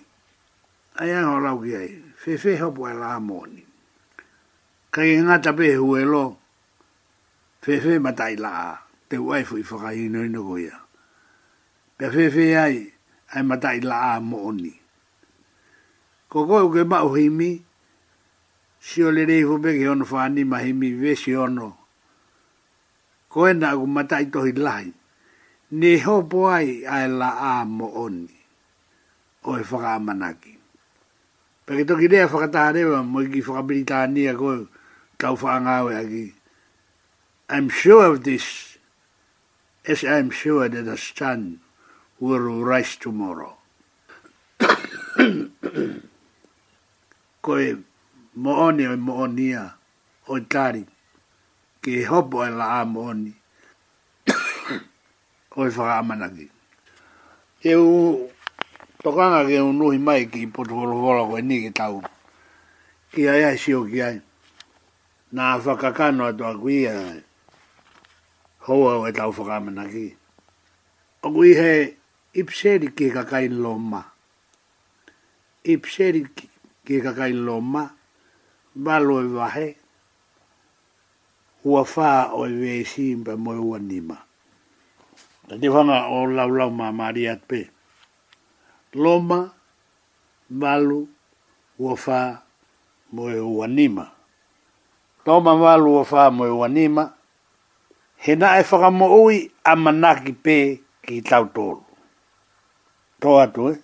[0.98, 3.66] ai ang ho lau gai fe fe ho e la a moni
[4.94, 6.37] ka i ngata pe huelo e
[7.62, 10.76] fefe matai la te uai fu i whakai ino ino goia.
[11.96, 12.76] Pe fefe ai,
[13.34, 14.74] ai matai la a mo oni.
[16.30, 17.50] Ko koe uke mau himi,
[18.86, 21.68] si o lerei fu peke ono whani ma himi ve si ono.
[23.32, 24.92] Ko e nga matai tohi lahi,
[25.78, 28.36] ne hopo ai ai la a mo oni.
[29.48, 30.52] O e whakamanaki.
[31.64, 34.68] Pe ke toki rea whakatahare wa mo i ki whakabilitaania koe,
[35.20, 36.37] tau whaangawe aki.
[37.50, 38.76] I'm sure of this,
[39.86, 41.62] as I'm sure that a son
[42.20, 43.56] will rise tomorrow.
[44.60, 45.46] Koe
[48.36, 49.72] mooni o moonia
[50.28, 50.84] o tari,
[51.82, 53.32] ke hopo e laa mooni,
[55.56, 56.50] o i whakaamanaki.
[57.64, 58.30] E u
[59.02, 62.02] tokanga ke unuhi mai ki potuholohola koe ni ki tau.
[63.10, 64.20] Ki ai sio ki ai.
[65.32, 67.24] Nā whakakano atua ku ia
[68.72, 70.14] hoa o e tau whakamana ki.
[71.24, 71.96] O kui he
[72.34, 74.02] ipseri ki kakain lo ma.
[75.64, 76.22] Ipseri
[76.84, 77.84] ki kakain lo ma.
[78.74, 79.68] Balo e wahe.
[81.64, 84.16] Ua wha o e wesi mpa moe ua nima.
[85.48, 87.60] Ta te whanga o lau lau ma maari atpe.
[88.94, 89.42] Lo ma.
[90.50, 91.00] Balo.
[91.80, 92.18] Ua wha.
[93.12, 94.04] Moe ua nima.
[95.24, 97.17] Toma walu wa faa moe wa nima
[98.18, 101.84] he na e whakamo ui a manaki pē ki tau tōru.
[103.22, 103.76] Tō atu e.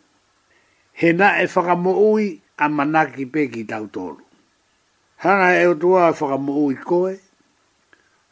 [0.99, 4.20] He na e whakamo ui a manaki pē ki tau tōru.
[5.22, 7.14] Hanga e o tua a whakamo ui koe.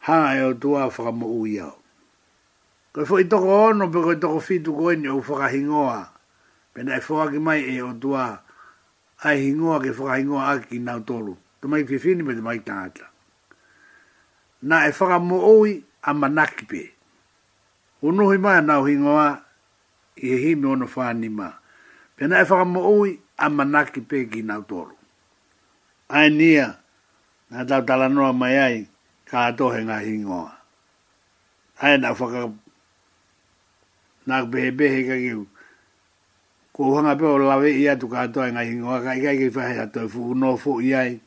[0.07, 1.71] Hanga e o tua a whakamo ui au.
[2.93, 6.09] Koe fo i toko ono pe koe toko fitu koe ni au whakahingoa.
[6.73, 8.41] Pena e whakaki mai e o tua
[9.23, 11.37] ai hingoa ke whakahingoa aki ki nau tōru.
[11.63, 13.07] Tumai ki fini me tumai tangata.
[14.67, 16.91] Na e whakamo ui amanaki pe.
[18.03, 19.41] O nuhi mai anau hingoa
[20.15, 21.47] i he himi ono whāni ma.
[22.15, 23.09] Pena e whakamo ui
[23.45, 24.95] amanaki pe ki nau toru.
[26.09, 26.67] Ai nia,
[27.51, 28.77] nga tau talanoa mai ai,
[29.29, 30.51] ka atohe ngā hingoa.
[31.81, 32.41] Ai nau whaka,
[34.27, 35.47] nāk behe behe ka kiu,
[36.75, 39.79] ko hanga pe o lawe i atu ka atohe ngā hingoa, ka kai ki whahe
[39.87, 41.17] atohe fuku no fuku iai,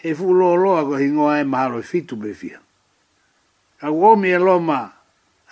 [0.00, 2.32] he fuku loa loa ko hingoa e mahalo e fitu be
[3.84, 4.80] a uomi e loma,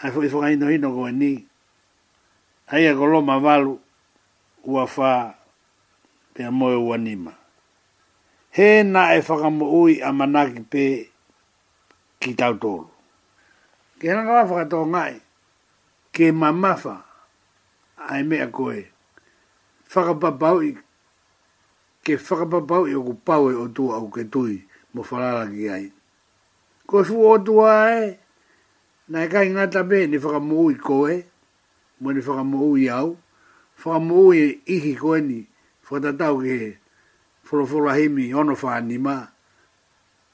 [0.05, 1.33] a fo i fo gaino hino go ni,
[2.73, 3.77] a ia loma valu,
[4.65, 5.37] ua fa,
[6.35, 6.97] pe a moe ua
[8.57, 11.09] He na e whakamo ui a manaki pe
[12.21, 12.89] ki tau tōru.
[13.99, 15.15] Ke hana nga whakatō ngai,
[16.15, 16.97] ke mamafa,
[18.09, 18.85] a e mea koe,
[19.93, 20.71] whakapapau i,
[22.05, 24.61] ke whakapapau i oku pau e o tua au ke tui,
[24.95, 25.93] mo whalara ki ai.
[26.87, 28.19] ko fu o tua ai, e,
[29.13, 31.17] na e kai ngata be ni whaka mou i koe,
[32.01, 33.09] mo ni whaka mou i au,
[33.85, 35.39] whaka mou i ihi koe ni,
[35.87, 36.11] whaka
[36.45, 36.61] ke
[37.47, 37.93] wholofora
[38.41, 39.17] ono wha ni ma.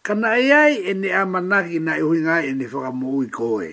[0.07, 3.19] Ka e ai e ni amanaki na i e hui ngai e ni whaka mou
[3.25, 3.71] i koe.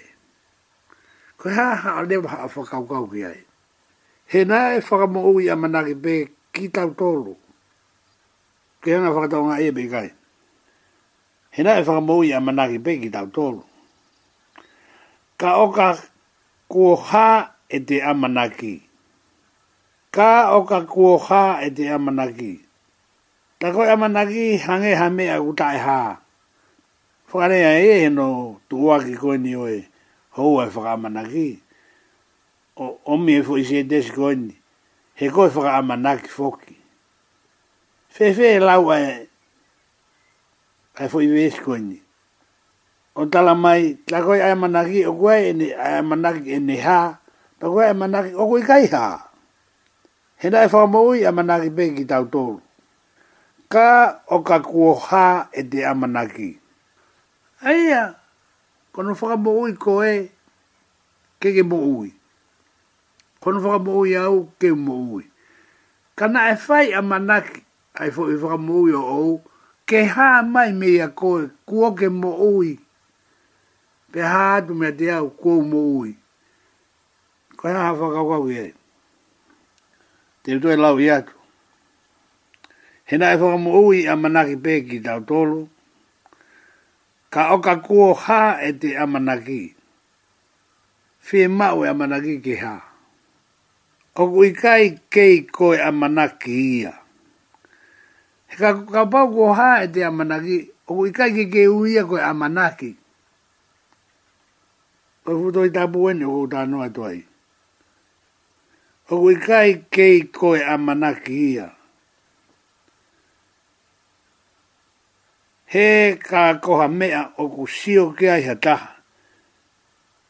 [1.40, 3.40] Koe ha ha a lewa ha a whakaukau ki ai.
[4.32, 6.16] He na e whaka mou i amanaki be
[6.54, 7.34] ki tau tolu.
[8.82, 10.10] Kei anga whakatau ngai e be kai.
[11.54, 13.62] He na e whaka mou i amanaki be ki tau tolu
[15.42, 15.88] ka oka
[16.72, 17.28] kuo ha
[17.68, 18.74] e te amanaki.
[20.16, 22.52] Ka oka kuo ha e te amanaki.
[23.60, 26.00] Ta koe amanaki hange hame a utai ha.
[27.32, 28.28] Whakarea e he no
[28.70, 29.78] tuwa ki koe ni oe
[30.36, 31.48] hou ai whaka amanaki.
[32.84, 34.54] O, omi e fwoi se desi koe ni.
[35.20, 36.76] He koe whaka amanaki foki.
[38.14, 39.28] Fefe e lau e
[41.00, 41.98] Ai fwoi vesi koe ni
[43.16, 47.00] o tala mai la koi ai managi o koi ni ai managi ni ha
[47.60, 49.04] pa koi ai manaki o koi e e kai ha
[50.40, 52.44] he nai fa maui ai manaki be ki tau to
[53.74, 53.90] ka
[54.28, 56.50] o ka kuo ha e te e ai manaki.
[57.68, 58.04] ai ya
[58.94, 59.52] ko no fa mo
[59.84, 60.28] ko e
[61.42, 62.12] ke ke mo ai
[63.42, 63.92] ko no fa mo
[64.28, 65.32] au ke mo ai
[66.20, 67.60] ka nai fai ai managi
[68.00, 69.40] ai fo i fa mo ai o
[69.90, 71.30] ke ha mai me ya ko
[71.70, 72.70] kuo ke mo ai
[74.16, 76.12] pe ha du me de au ko mo ui
[77.60, 78.56] ko ha fa ga ga ui
[80.42, 81.34] te to e lau ia tu
[83.12, 85.60] he na e fa mo ui a mana ki pe ki tau tolu
[87.34, 89.62] ka o ka kuo ha e te a mana ki
[91.26, 92.76] fi e ma o e a mana ki ki ha
[94.22, 96.94] o kui kai kei koe a mana ki ia
[98.50, 100.58] he ka, ka pau kuo ha e te a mana ki
[100.90, 102.34] o kui kai ki ke uia koe a
[102.80, 102.92] ki
[105.26, 107.22] o fu doi ta bu ni o ta no to ai
[109.12, 110.08] o wi kai ke
[110.38, 111.68] ko e amana ia
[115.74, 115.88] he
[116.28, 118.78] ka ko ha mea o ku sio ke ai hata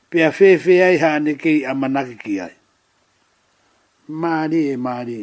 [0.10, 0.32] pe a
[0.88, 2.56] ai ha ni ke amana ki ai
[4.08, 5.20] mari e mari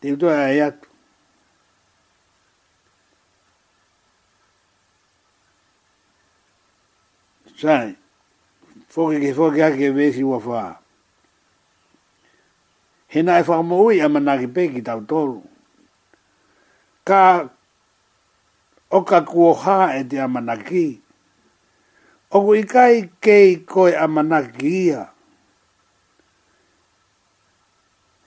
[0.00, 0.85] te to ai e at
[7.60, 7.90] sai
[8.92, 10.60] foki ke foki a ke vesi wa fa
[13.12, 15.40] hena e fa mo ui a mana peki tau tolu
[17.08, 17.20] ka
[18.92, 20.86] o ka kuo ha e te ama ki
[22.36, 25.02] o ku ikai kei koe amana ki ia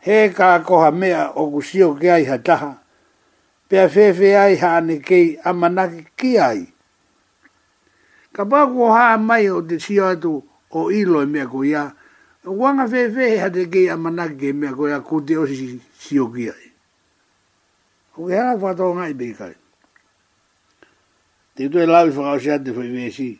[0.05, 2.71] he ka koha mea o sio ke ai hataha
[3.69, 5.83] pia fefe ai hane kei amana
[6.19, 6.61] ki ai
[8.33, 11.89] ka pā kua haa mai o te tia atu o ilo e mea ko ia,
[12.45, 15.79] o wanga whewe ha te kei a manake e mea ko ia ko te osi
[15.99, 16.67] si o kia e.
[18.19, 19.53] O ke hana kua tō ngai bei kai.
[21.55, 23.39] Te tue lawi whakao si ate whai mea si.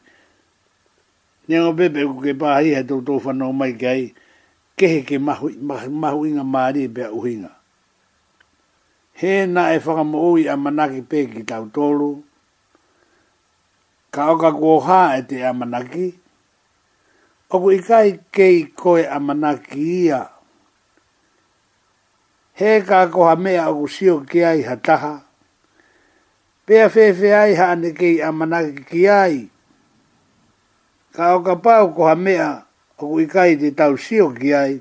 [1.50, 4.14] Nengo pepe ku ke pāhi ha tō tō whanau mai kai,
[4.80, 5.48] kehe ke mahu,
[6.02, 7.52] mahu inga maari e pia uhinga.
[9.20, 12.24] He na e whakamu ui a manake pe ki tau tōru,
[14.14, 16.05] ka oka kuoha e te amanaki.
[17.53, 20.22] Oku ikai kei koe amanaki ia.
[22.57, 25.14] He ka koha mea oku sio ki ai hataha.
[26.66, 29.36] Pea fefe ai haane kei amanaki ki ai.
[31.16, 32.49] Ka oka pau koha mea
[32.99, 34.74] oku ikai te tau sio ki ai.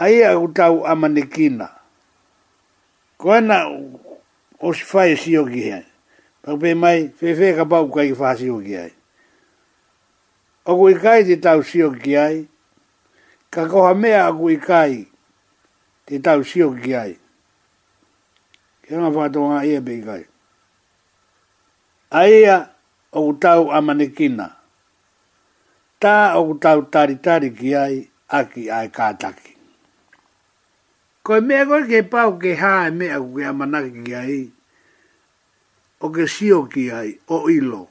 [0.00, 1.66] Ai a oku tau amanekina.
[3.20, 3.58] Koena
[4.66, 5.87] o si fai sio ki hei.
[6.48, 8.92] Au mai, fefe ka pau kai ki whaasi o ki ai.
[10.68, 12.38] Aku i kai te tau si o ki ai.
[13.52, 14.94] Ka koha mea aku i kai
[16.08, 17.12] te tau si o ki ai.
[18.82, 20.24] Ke nga whaato ngā ia pe i kai.
[22.20, 22.56] A ia
[23.18, 24.46] o ku tau a manikina.
[26.02, 27.94] Tā o ku tau ki ai
[28.38, 29.52] aki ai kātaki.
[31.24, 34.12] Koe mea koe ke pau ke haa e mea ku amanaki ki mea koe ke
[34.16, 34.52] pau ki ai
[36.00, 37.88] o ke sio ki ai, o ilo.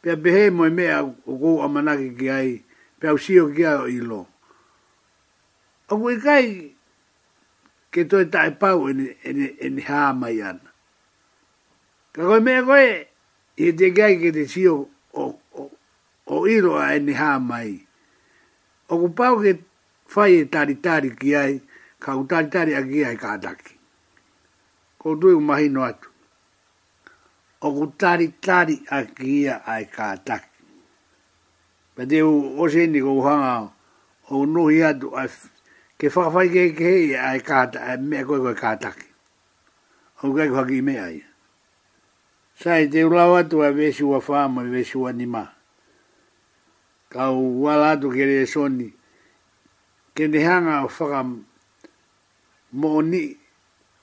[0.00, 2.50] Pea behe moe mea o kou amanake ki ai,
[3.00, 4.20] pea o sio ki ai o ilo.
[5.90, 6.46] O kui kai
[7.92, 10.70] ke toi tae pau eni, eni, eni haa mai ana.
[12.16, 12.86] Ka koe mea koe,
[13.64, 14.74] i te kai ke te sio
[15.12, 15.24] o,
[15.60, 15.68] o,
[16.34, 17.72] o ilo a eni haa mai.
[18.92, 19.52] O ku pau ke
[20.08, 21.52] fai e tari tari ki ai,
[22.02, 23.74] ka u tari tari a ki ai ka ataki.
[24.98, 26.10] Ko tui umahino atu
[27.66, 30.50] o ku tari tari a kia ai ka taki.
[31.94, 33.54] Pa te u o seni ko uhanga
[34.34, 35.24] o nuhi atu a
[35.98, 39.08] ke whakawhai ke ke hei ai ka taki, ai mea koe koe ka taki.
[40.22, 41.28] O kai kua ki mea ia.
[42.60, 45.42] Sai te ulau atu a vesi ua whaama i vesi nima.
[47.12, 48.88] Ka u wala atu kere e soni.
[50.14, 51.20] Ke ne hanga o whaka
[52.72, 53.22] mo ni,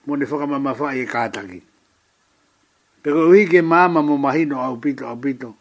[0.06, 0.48] mo ne whaka
[0.82, 1.62] whai e ka taki.
[3.04, 5.52] Pero ko ui ke māma mo mahino au pito au pito.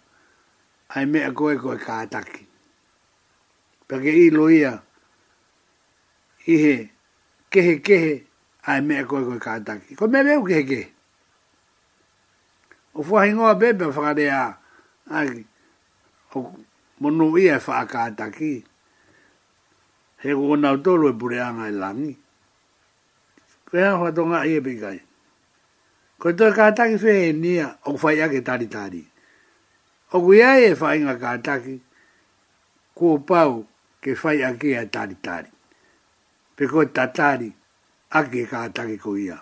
[0.95, 2.47] Ai mea koe koe ka ataki.
[3.91, 4.77] Pe ke i loia.
[6.47, 6.77] Ihe.
[7.51, 8.15] Kehe kehe.
[8.63, 9.99] Ai mea koe koe ka ataki.
[9.99, 10.89] Ko mea meu kehe kehe.
[12.95, 14.45] O fuahi ngoa bebe whakare a.
[15.11, 15.43] Ai.
[16.39, 16.47] O
[17.03, 18.57] monu ia wha ka ataki.
[20.23, 22.13] He kukonau tolu e pureanga e langi.
[23.67, 24.99] Pea hoa tonga i e pikai.
[26.23, 28.87] Ko to ka ta ki fe ni a o fa ya ke ta ri ta
[28.87, 29.03] ri.
[30.15, 31.75] O ku ya e fa inga ka ta ki
[32.95, 33.67] ku pa u
[34.01, 35.51] ke fa ya ke ta ri ta ri.
[36.57, 37.51] Pe ko ta ta ri
[38.19, 39.35] a ke ka ta ki ku ya.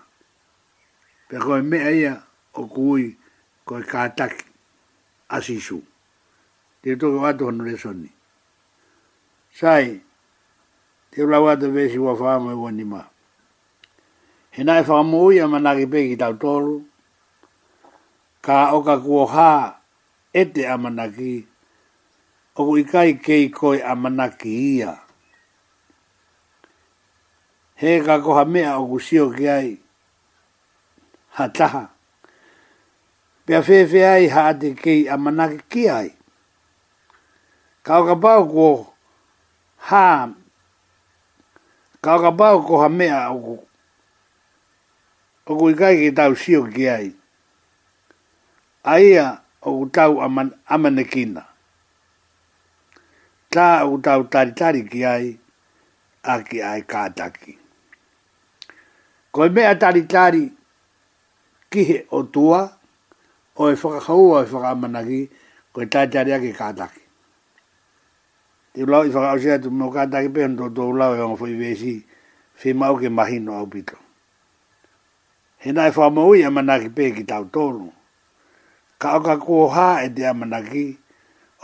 [1.28, 2.14] Pe ko e me e a ya
[2.57, 3.12] o ku i
[3.68, 4.45] ko ka ta ki
[5.37, 5.85] a si su.
[6.81, 8.09] Te to ka to no le son
[9.53, 10.01] Sai.
[11.12, 13.05] Te la wa te vesi wa fa mo wa ni ma
[14.55, 16.76] he nai e whakamui a manaki pe ki tau tolu,
[18.46, 19.51] ka oka kuo ha
[20.40, 21.32] ete a manaki,
[22.59, 24.92] o ku ikai kei koi a manaki ia.
[27.80, 29.68] He ka koha mea o ku sio ki ai,
[31.38, 31.82] ha taha,
[33.46, 36.11] pia fefe ai ha ate kei a manaki ki ai.
[37.86, 38.70] Ka oka pau kuo
[39.88, 40.05] ha,
[42.05, 43.57] ka oka pau koha mea o ku
[45.51, 47.09] o kui kai ki tau sio ki ai.
[48.86, 49.26] A ia
[49.66, 51.42] o ku tau aman, amanekina.
[53.53, 55.26] Tā o ku tau tari tari ki ai,
[56.22, 57.53] a ki ai kātaki.
[59.34, 60.44] Koi mea tari tari
[61.72, 62.59] kihe o tua,
[63.61, 65.20] o e whakakaua o e whakamanaki,
[65.72, 67.03] koe tari tari a ki kātaki.
[68.72, 71.94] Ti ulau i whakausia tu mō kātaki pehantotou ulau e ongo fwi vesi,
[72.61, 74.01] fima au ke mahino au pitoa
[75.62, 77.92] he nai wha mau i amanaki pē ki tau tōru.
[79.00, 80.86] Ka oka kua hā e te manaki,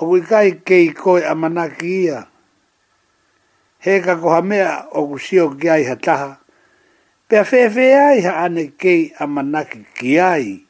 [0.01, 2.27] o kui kai kei koe manaki ia.
[3.79, 6.41] He ka koha mea o ku sio ki ai hataha,
[7.29, 10.61] pea whewe ai ha ane kei amanaki ki ai.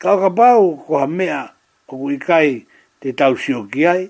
[0.00, 1.42] Ka oka pau koha mea
[1.88, 2.66] o kui kai
[3.00, 4.02] te tau sio ki ai,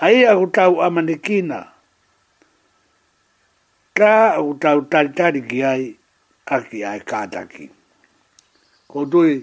[0.00, 1.72] a ia ku tau amanikina,
[3.96, 5.98] ka o tau taritari ki ai,
[6.46, 7.68] aki ai kātaki.
[8.88, 9.38] Ko tui,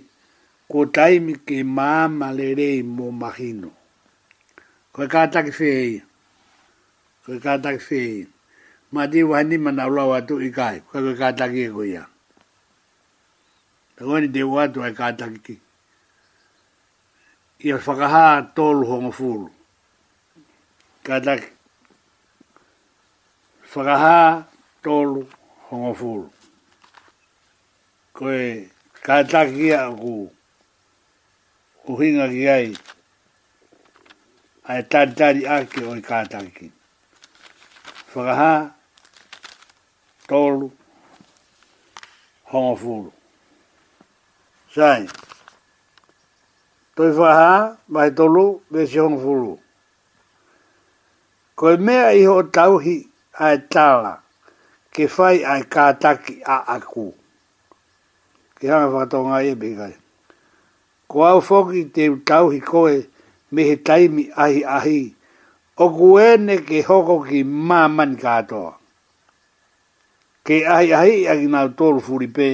[0.70, 3.72] ko taimi ke māma lerei mō mahino.
[4.94, 6.02] Ko kātaki whei,
[7.26, 8.28] ko kātaki whei,
[8.94, 12.06] mā te wahani mana ulau watu i kai, ko ko kātaki e kuia.
[13.98, 15.56] Tako ni te watu ai kātaki ki.
[17.68, 19.50] Ia whakaha tolu hongo fulu.
[21.04, 21.50] Kātaki.
[23.74, 24.44] Whakaha
[24.84, 25.26] tolu
[25.70, 26.30] hongo fulu
[28.20, 28.44] koe
[29.06, 30.14] kātaki a ku
[31.88, 32.68] kuhinga ki ai
[34.74, 36.68] ai tātari ake oi kātaki.
[38.14, 38.72] Whakaha,
[40.28, 40.68] tolu,
[42.54, 43.12] honga fulu.
[44.76, 45.08] Sai,
[47.00, 49.56] toi whaha, mai tolu, mesi honga fulu.
[51.56, 52.98] Koe mea iho tauhi
[53.48, 54.14] ai tāla,
[54.92, 57.08] ke fai ai kātaki a aku
[58.60, 59.96] ke hanga whakatonga e bengai.
[61.10, 62.96] Ko au whoki te tauhi koe
[63.54, 65.00] me he taimi ahi ahi,
[65.84, 67.40] o kuene ke hoko ki
[67.70, 68.72] māman kātoa.
[70.46, 72.50] Ke ahi ahi a ki nāu tōru furipē,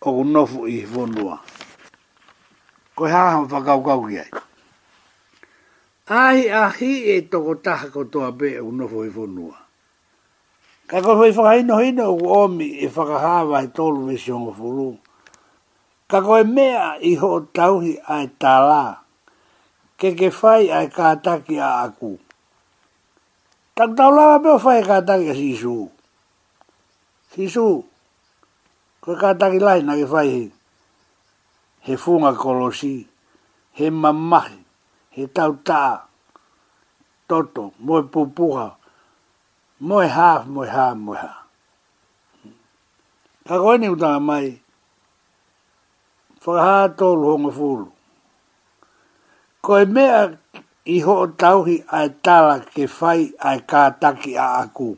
[0.00, 1.34] o ku nofu i hifonua.
[2.94, 4.30] Ko he hanga whakaukau ki ai.
[6.08, 9.67] Ahi ahi e toko taha kotoa pē o nofu i hifonua.
[10.88, 14.32] Kako ko fai hino hino u omi e fa ka hawa e tolu me si
[14.58, 14.90] furu.
[16.10, 18.84] Ka e mea i ho tauhi a tala.
[20.00, 22.12] Ke ke fai ai e kātaki a aku.
[23.76, 25.76] Tak tau lawa peo fai e kātaki a sisu.
[27.36, 27.68] Sisu.
[29.04, 30.44] Ko e kātaki lai na ke fai he.
[31.86, 32.96] He funga kolosi.
[33.78, 34.60] He mamahi.
[35.14, 35.94] He tau taa.
[37.28, 37.64] Toto.
[37.84, 38.77] Moe pupuha
[39.86, 41.30] moe ha, moe ha, moe ha.
[43.46, 44.48] Ka koe ni utanga mai,
[46.42, 47.86] whakaha tōru honga fūru.
[49.64, 50.20] Koe mea
[50.94, 54.90] i ho tauhi ai tāra ke whai ai kātaki a aku.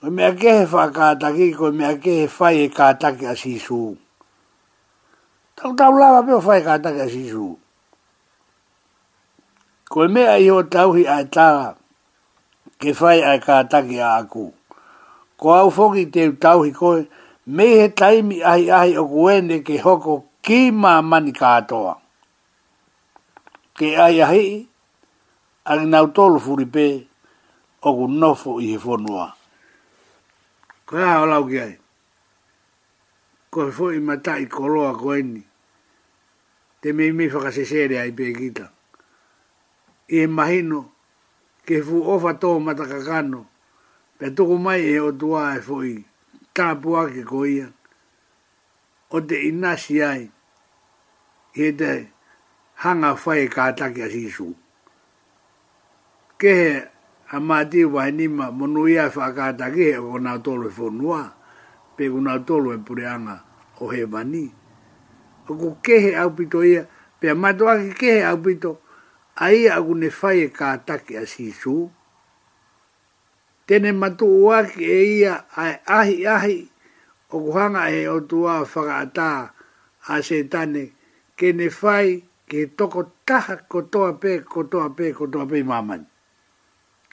[0.00, 3.82] Koe mea ke he wha kātaki, koe mea ke he whai e kātaki a sisu.
[5.56, 7.54] Tau tau lawa peo whai e kātaki a sisu.
[9.90, 11.74] Koe mea i ho tauhi ai tāra
[12.78, 14.46] ke whai ai ka taki a aku.
[15.38, 17.06] Ko au whoki te tauhi koe,
[17.46, 21.94] me he taimi ahi ahi o kuene ke hoko ki mā mani kātoa.
[23.76, 24.44] Ke ai ahi,
[25.70, 26.86] ari nau tolu furipē,
[27.82, 29.32] o ku nofo i he whonua.
[30.86, 31.74] Ko ea o lau ki ai,
[33.50, 35.42] ko he fo i matai koloa kuene,
[36.80, 38.66] te mei mei whakasesere ai pēkita.
[40.10, 40.84] I he mahino,
[41.64, 43.40] ke fu ofa tō matakakano,
[44.18, 45.94] pe tuku mai e o tua e fōi,
[46.56, 47.66] tāpua ke koia,
[49.10, 50.26] o te inasi ai,
[51.56, 51.90] he te
[52.84, 54.48] hanga whai ka e kātaki a sisu.
[56.38, 56.82] Kehe
[57.32, 61.22] a mātī wai nima monu ia e whakātaki e o nā tolu e fōnua,
[61.96, 63.40] pe o nā tolu e pureanga
[63.80, 64.44] o he mani.
[65.48, 66.84] O ku kehe au pito ia,
[67.20, 68.78] pe a mātua ke kehe au pito
[69.34, 71.90] ai agu ne fai e ka atake a sisu.
[73.66, 76.58] Tene matu uaki e ia ai ahi ahi
[77.30, 79.52] o kuhanga e o tua whakaata
[80.12, 80.92] a se tane
[81.38, 86.06] ke ne fai ke toko taha kotoa pe kotoa pe kotoa pe mamani.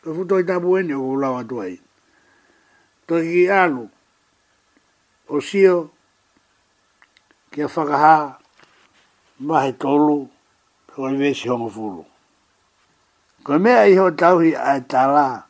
[0.04, 1.76] Ko futo i tabu ene o kulau atua i.
[3.08, 3.88] To ki alu
[5.32, 5.90] o sio
[7.52, 8.38] ke whakaha
[9.42, 10.30] mahe tolu
[10.92, 12.11] Tuan Vesi Hongo Fulu.
[13.44, 15.46] Ko mea iho tauhi ai tala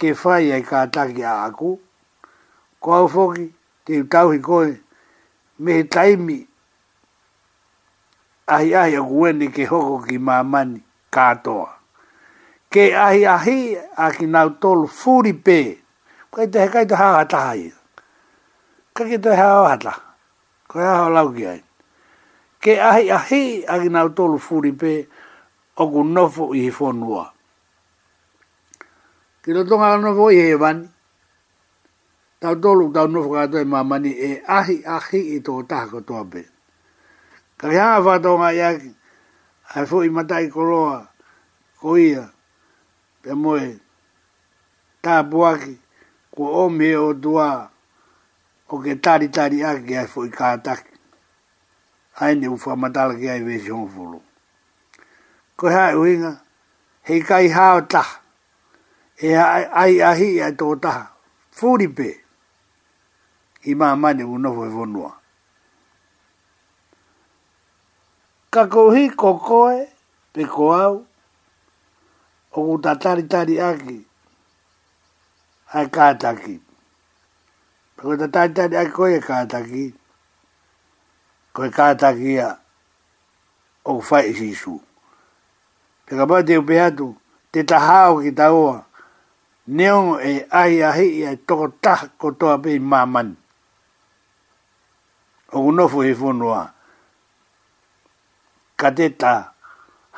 [0.00, 1.70] ke whai ai e kātaki a aku.
[2.80, 3.44] Ko au whoki
[3.84, 4.68] te tauhi koe
[5.64, 6.38] me taimi
[8.54, 10.80] ahi ahi a kuwene ke hoko ki mamani
[11.12, 11.68] kātoa.
[12.72, 15.60] Ke ahi ahi a ki nau tolu furi pē.
[16.32, 17.76] Kai te hekai te hawa taha ia.
[18.96, 19.92] Kai ke te hawa hata.
[20.70, 21.60] Koe hawa lau ki ai.
[22.60, 24.72] Ke ahi ahi a ki nau tolu furi pē.
[24.72, 25.15] Kai te hekai te hawa
[25.80, 27.24] o ku nofo i he whonua.
[29.44, 30.78] Ki lo tonga nofo i he wan,
[32.40, 36.24] tau tolu tau nofo kato i mamani e ahi ahi i tō taha ko tōa
[36.32, 36.42] pe.
[37.60, 38.90] Ka ki hanga whātonga i aki,
[39.76, 40.96] ai fo i matai koloa,
[41.82, 42.24] ko ia,
[43.22, 43.66] pe moe,
[45.04, 45.74] tā buaki,
[46.34, 47.48] ko ome o tua,
[48.72, 50.92] o ke tari tari aki ai fo i kātaki.
[52.24, 54.20] Aine ufa matala ki ai vesi hongfulu
[55.58, 56.32] ko ha uinga
[57.08, 58.02] he kai ha ta
[59.16, 60.92] e ai ai ai to ta
[61.56, 62.08] fuli pe
[63.72, 65.04] i ma ma ni uno vo vo no
[68.52, 69.80] ka ko hi ko ko e
[70.32, 70.94] pe ko au
[72.52, 73.96] o ku ta tari tari aki
[75.80, 76.54] ai ka ta ki
[77.96, 79.84] pe ko ta tari tari aki ko e ka ta ki
[81.56, 82.50] ko e ka ta ki a
[83.90, 84.74] o fai si su
[86.06, 87.06] te kapa te upe atu,
[87.52, 88.74] te tahao ki ta oa,
[89.76, 93.28] neo e ai ahi i e ai toko tah kotoa pe i maman.
[95.56, 96.60] O unofu he whonua,
[98.80, 99.32] ka te ta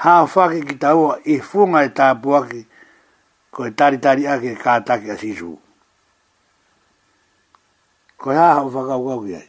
[0.05, 0.89] hao whake ki ta
[1.33, 2.61] i whunga e, e tāpuaki,
[3.55, 5.51] ko e tari tari ake e kātake a sisu.
[8.21, 9.47] Ko hea hao whakau kau ki ai.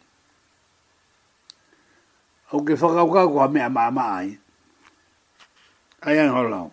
[2.56, 4.30] O ke whakau kau ko ha mea maa maa ai
[6.08, 6.68] ai ai ho lao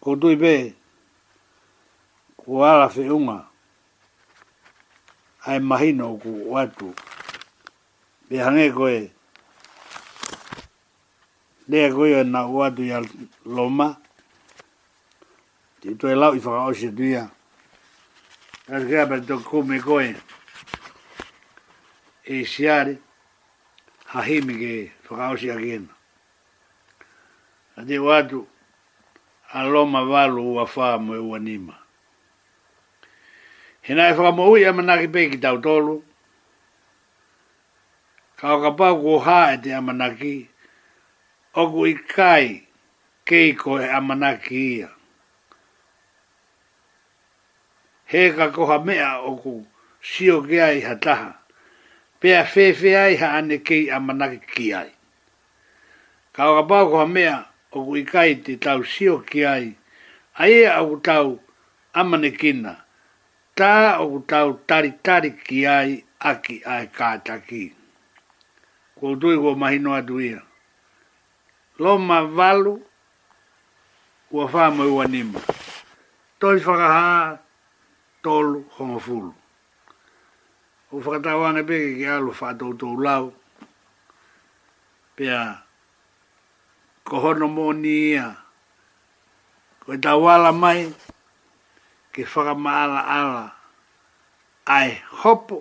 [0.00, 0.52] ko tui be
[2.40, 3.38] ko ala fe unga
[5.48, 6.86] ai mahino ku watu
[8.28, 8.98] be hange koe
[11.70, 12.98] lea koe na watu ya
[13.54, 13.88] loma
[15.80, 17.22] ti tue lau i whaka ose tuia
[18.66, 20.08] kasi kia pa to kume koe
[22.34, 22.94] e siare
[24.14, 24.72] hahimi ke
[25.08, 25.92] whaka ose akiena
[27.80, 28.46] a te watu
[29.52, 31.74] a loma walo ua faa mo ua nima.
[33.80, 35.96] He nai faka e mo ui amanaki e pe ki tau tolu,
[38.38, 39.12] ka waka pau ku
[39.52, 40.34] e te amanaki,
[41.60, 42.46] oku i kai
[43.28, 44.90] keiko e amanaki ia.
[48.10, 49.54] He ka koha mea oku
[50.08, 51.30] sio ge ai ha taha,
[52.20, 54.90] pea fe ai ha ane kei amanaki ki ai.
[56.34, 59.74] Ka waka pau mea, o uikai te tau sio ki ai,
[60.34, 61.36] ai au tau
[61.94, 62.74] amanekina,
[63.54, 65.92] tā o tau taritari ki ai
[66.32, 67.64] aki ai kātaki.
[68.98, 70.42] Kua utui kua mahinoa duia.
[71.78, 72.80] Loma valu,
[74.28, 75.38] kua whāma ua nima.
[76.40, 77.38] Toi whakaha,
[78.22, 79.34] tolu hongafulu.
[80.90, 83.32] Kua whakatawane peke ki alu whātou tau lau,
[85.16, 85.62] pia
[87.10, 88.26] ko hono moni ia.
[89.82, 90.80] Ko e tawala mai,
[92.14, 93.44] ke whaka maala ala.
[94.78, 94.90] Ai
[95.20, 95.58] hopo,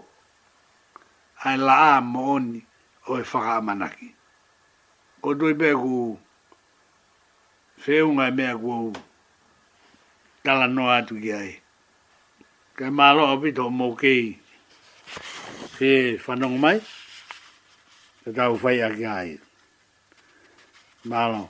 [1.45, 2.59] ai laa mooni
[3.09, 4.07] o e whaka amanaki.
[5.21, 5.93] Ko tui pe ku,
[7.81, 8.89] whiunga e mea kuou,
[10.43, 11.51] tala noa atu ki ai.
[12.77, 14.23] Ke maalo apito mo kei,
[15.75, 15.91] whi
[16.23, 16.77] whanong mai,
[18.21, 19.29] ke tau whai aki ai.
[21.03, 21.49] 妈了。